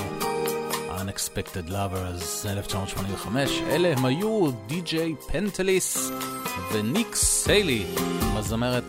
Unexpected 0.97 1.69
Lovers, 1.69 2.47
1985. 2.49 3.61
אלה 3.69 3.93
הם 3.97 4.05
היו 4.05 4.49
די.ג'יי 4.67 5.15
פנטליס 5.31 6.11
וניק 6.73 7.15
סיילי, 7.15 7.85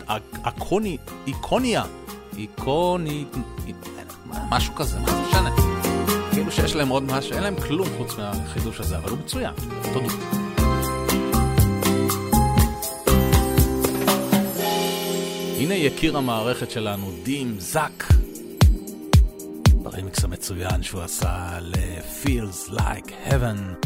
אק- 0.07 0.21
אקוני, 0.43 0.97
איקוניה, 1.27 1.83
איקוני, 2.37 3.25
משהו 4.49 4.75
כזה, 4.75 4.99
מה 4.99 5.11
זה 5.11 5.21
משנה? 5.27 5.49
כאילו 6.31 6.51
שיש 6.51 6.75
להם 6.75 6.89
עוד 6.89 7.03
משהו, 7.03 7.33
אין 7.33 7.43
להם 7.43 7.55
כלום 7.67 7.87
חוץ 7.97 8.13
מהחידוש 8.17 8.79
הזה, 8.79 8.97
אבל 8.97 9.09
הוא 9.09 9.17
מצוין. 9.19 9.53
תודו. 9.93 10.07
הנה 15.61 15.73
יקיר 15.75 16.17
המערכת 16.17 16.71
שלנו, 16.71 17.11
דים 17.23 17.55
זאק. 17.59 18.07
ברמיקס 19.73 20.23
המצוין 20.23 20.83
שהוא 20.83 21.01
עשה 21.01 21.59
ל-Feels 21.61 22.71
Like 22.71 23.29
Heaven 23.29 23.80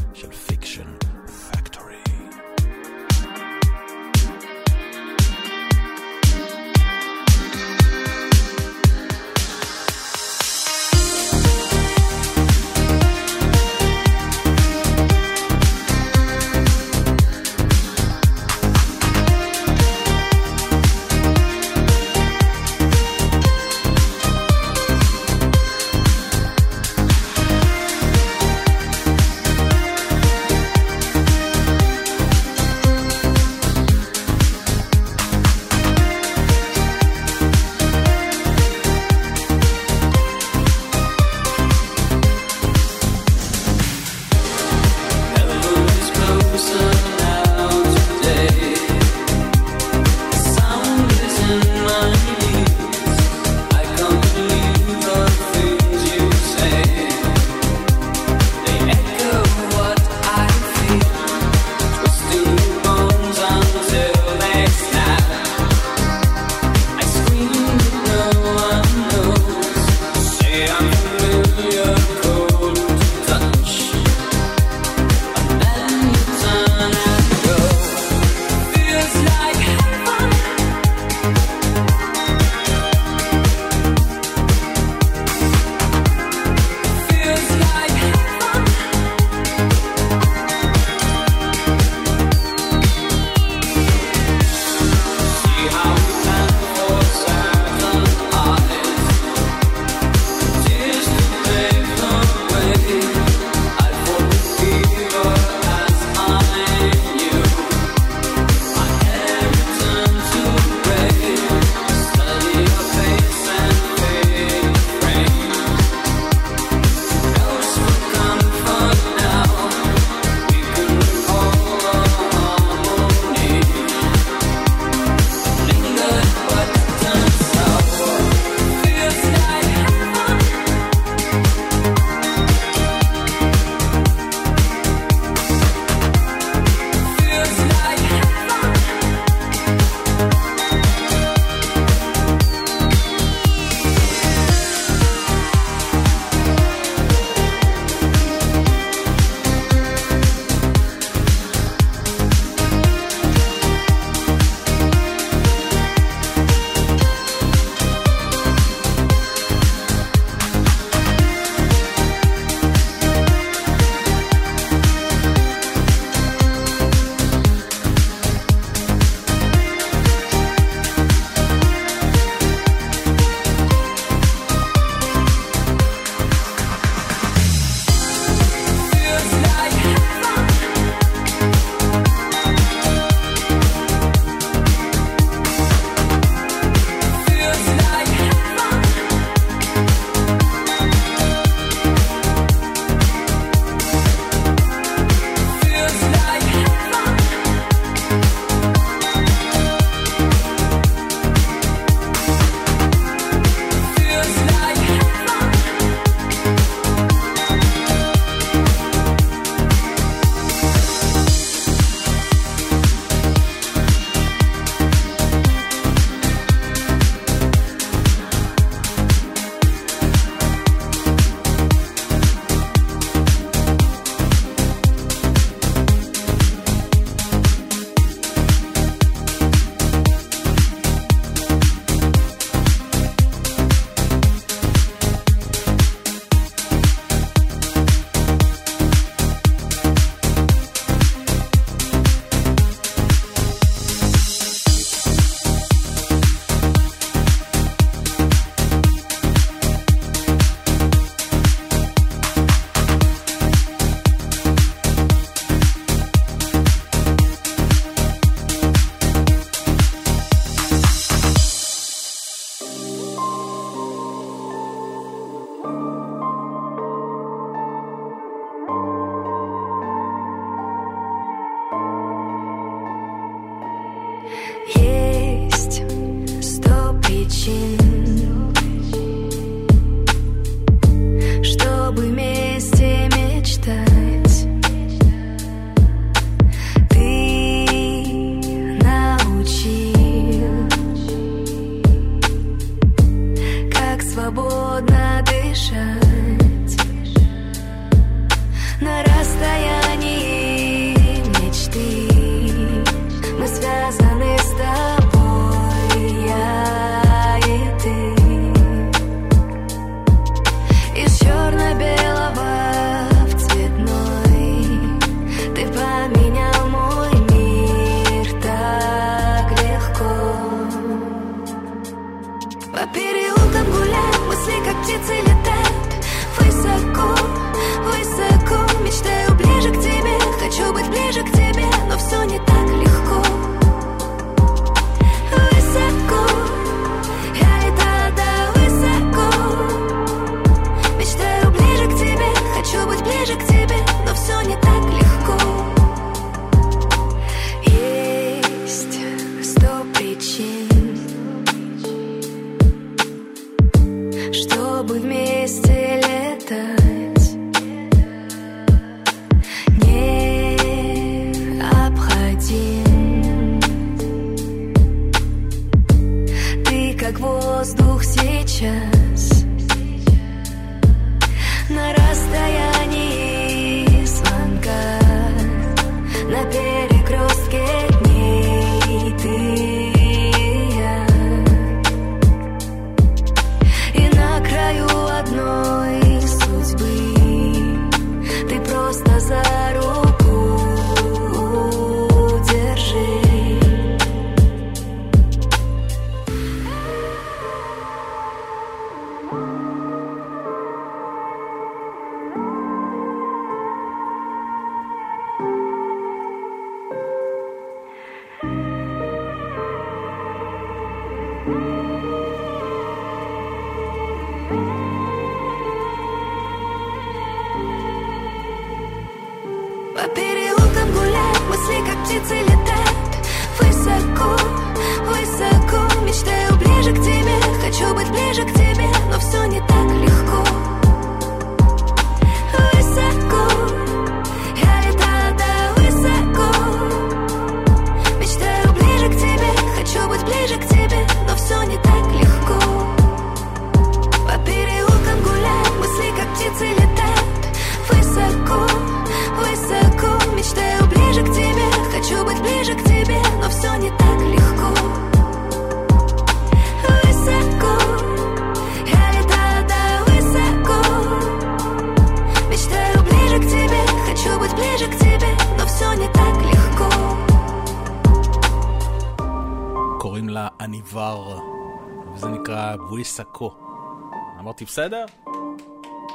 אמרתי 474.65 474.71
בסדר? 474.71 475.05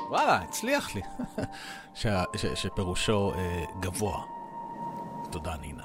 וואלה, 0.08 0.36
הצליח 0.36 0.94
לי. 0.94 1.02
ש, 1.94 2.06
ש, 2.36 2.46
שפירושו 2.46 3.32
אה, 3.34 3.64
גבוה. 3.80 4.22
תודה, 5.30 5.56
נינה. 5.56 5.84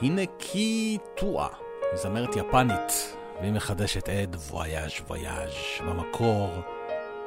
הנה 0.00 0.22
קיטואה, 0.38 1.48
היא 1.90 1.98
זמרת 1.98 2.36
יפנית, 2.36 3.16
והיא 3.40 3.52
מחדשת 3.52 4.08
את 4.08 4.34
וויאז' 4.34 4.92
וויאז' 5.08 5.52
במקור 5.80 6.50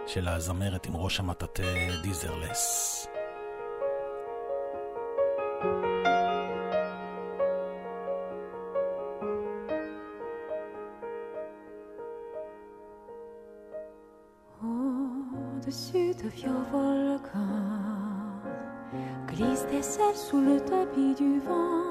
של 0.08 0.28
הזמרת 0.28 0.86
עם 0.86 0.96
ראש 0.96 1.20
המטאטה 1.20 1.64
דיזרלס. 2.04 3.08
Volcans 16.44 17.40
glissent 19.28 19.66
des 19.68 19.78
ailes 19.78 20.16
sous 20.16 20.42
le 20.42 20.60
tapis 20.60 21.16
du 21.16 21.40
vent. 21.40 21.84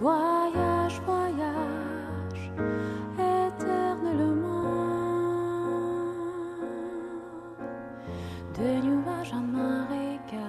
Voyage, 0.00 1.00
voyage, 1.04 2.52
éternellement. 3.18 4.54
De 8.54 8.80
nuages 8.86 9.32
en 9.34 9.40
marécage, 9.40 10.40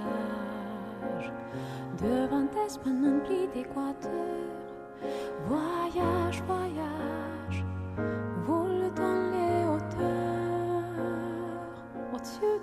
devant 2.01 2.47
un 2.47 3.19
pli 3.25 3.47
d'équateur. 3.53 4.11
Voyage, 5.47 6.41
voyage, 6.47 7.65
vole 8.45 8.89
dans 8.95 9.24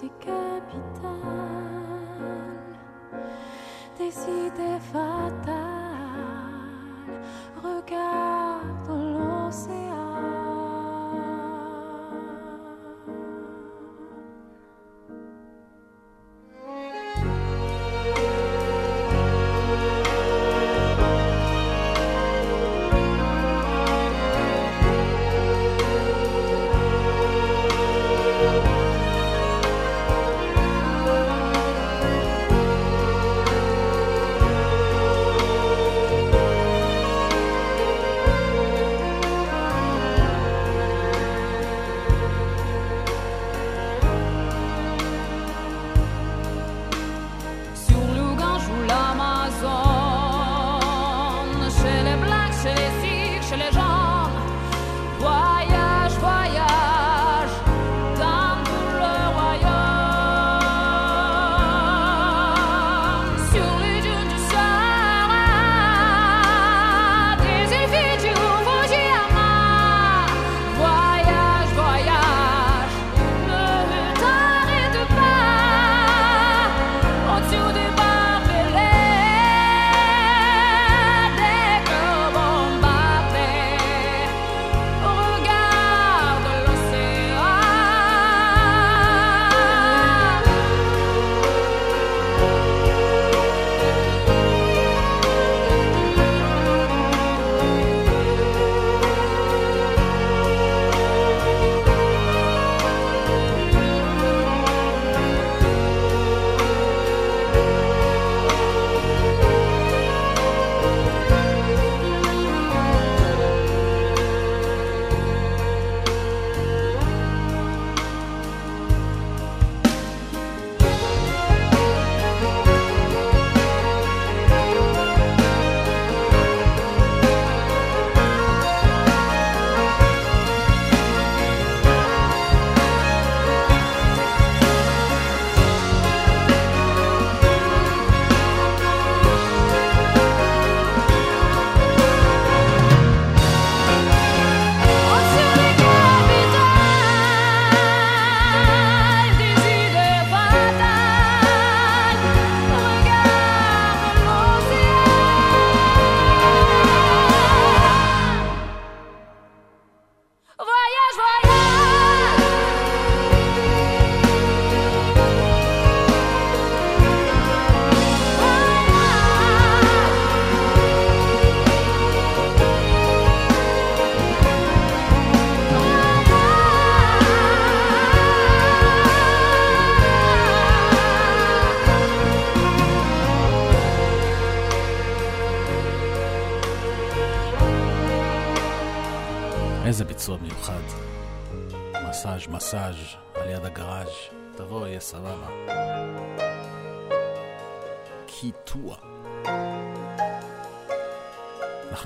des 0.01 0.11
capitales, 0.21 1.13
des 3.99 4.15
idées 4.29 4.81
fatales. 4.93 5.57
Regarde 7.57 8.89
l'océan. 8.89 10.12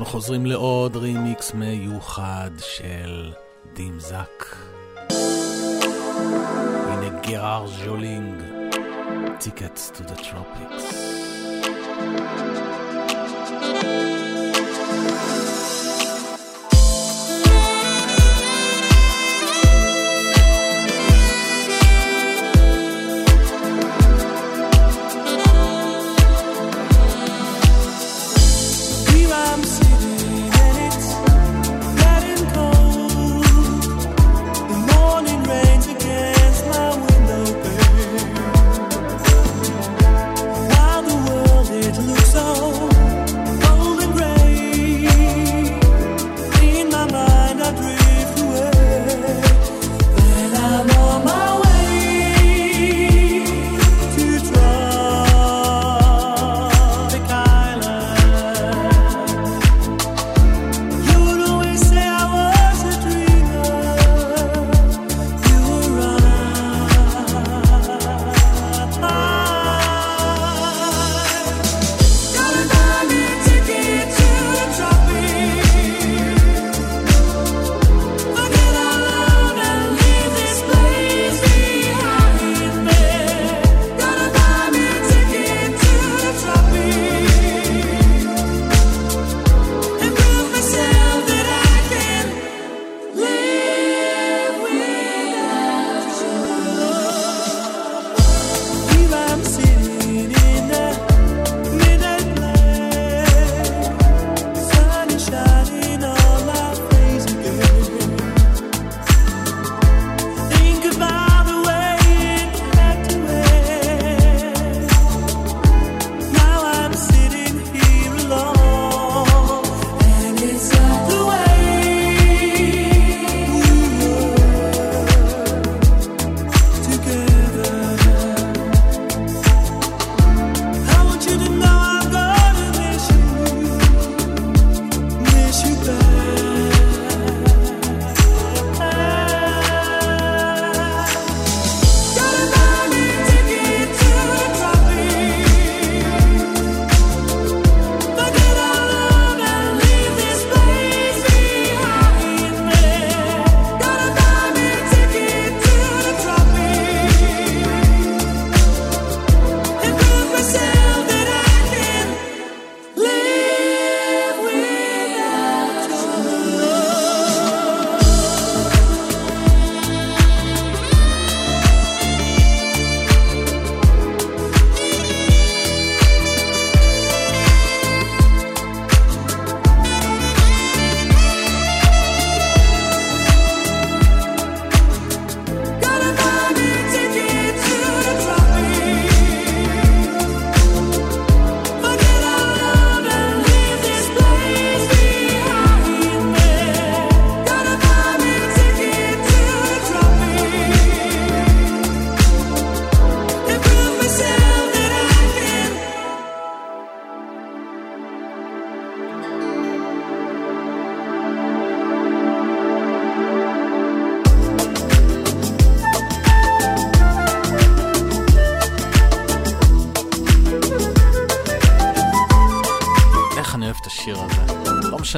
אנחנו 0.07 0.20
חוזרים 0.20 0.47
לעוד 0.47 0.97
רימיקס 0.97 1.55
מיוחד 1.55 2.51
של 2.59 3.33
Dim 3.73 4.01
Zach. 4.01 4.56
הנה 6.87 7.20
Gerard 7.23 7.66
Joling, 7.66 8.43
Tickets 9.40 9.90
to 9.90 10.05
the 10.05 10.14
Tropics. 10.14 10.94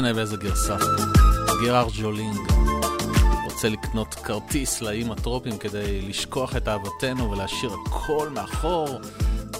משנה 0.08 0.16
באיזה 0.16 0.36
גרסה. 0.36 0.76
גרארד 1.62 1.90
ג'ולינג 2.00 2.38
רוצה 3.44 3.68
לקנות 3.68 4.14
כרטיס 4.14 4.82
לאיים 4.82 5.12
הטרופים 5.12 5.58
כדי 5.58 6.00
לשכוח 6.00 6.56
את 6.56 6.68
אהבתנו 6.68 7.30
ולהשאיר 7.30 7.70
הכל 7.86 8.28
מאחור, 8.28 8.88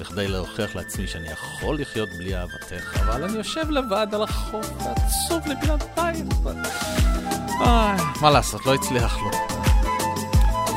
בכדי 0.01 0.29
להוכיח 0.29 0.77
לעצמי 0.77 1.07
שאני 1.07 1.29
יכול 1.29 1.81
לחיות 1.81 2.09
בלי 2.19 2.37
אהבתך, 2.37 3.01
אבל 3.01 3.25
אני 3.25 3.39
יושב 3.39 3.70
לבד 3.70 4.07
על 4.12 4.23
החוף 4.23 4.66
ועצוב 4.79 5.47
לפינת 5.47 5.85
בית. 5.97 6.27
אה, 7.61 7.97
מה 8.23 8.31
לעשות, 8.31 8.66
לא 8.66 8.75
הצליח 8.75 9.19
לו. 9.19 9.31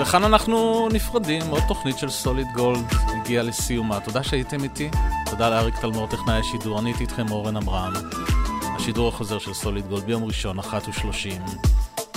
וכאן 0.01 0.23
אנחנו 0.23 0.89
נפרדים, 0.93 1.41
עוד 1.49 1.63
תוכנית 1.67 1.97
של 1.97 2.09
סוליד 2.09 2.47
גולד 2.55 2.85
הגיעה 3.07 3.43
לסיומה. 3.43 3.99
תודה 3.99 4.23
שהייתם 4.23 4.63
איתי, 4.63 4.89
תודה 5.29 5.49
לאריק 5.49 5.75
תלמור, 5.79 6.07
טכנאי 6.07 6.39
השידור, 6.39 6.79
אני 6.79 6.89
הייתי 6.89 7.03
איתכם 7.03 7.31
אורן 7.31 7.57
אברהם. 7.57 7.93
השידור 8.81 9.07
החוזר 9.07 9.39
של 9.39 9.53
סוליד 9.53 9.87
גולד 9.87 10.03
ביום 10.03 10.23
ראשון, 10.23 10.59
אחת 10.59 10.87
ושלושים. 10.87 11.41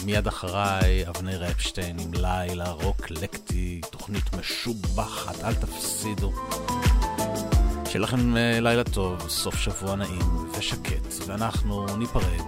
מיד 0.04 0.26
אחריי, 0.26 1.08
אבנר 1.08 1.50
אפשטיין 1.50 1.98
עם 1.98 2.14
לילה, 2.14 2.70
רוק 2.70 3.10
לקטי, 3.10 3.80
תוכנית 3.90 4.34
משובחת, 4.38 5.44
אל 5.44 5.54
תפסידו. 5.54 6.32
שיהיה 7.86 8.02
לכם 8.02 8.36
אה, 8.36 8.60
לילה 8.60 8.84
טוב, 8.84 9.28
סוף 9.28 9.54
שבוע 9.54 9.96
נעים 9.96 10.48
ושקט, 10.58 11.14
ואנחנו 11.26 11.86
ניפרד 11.96 12.43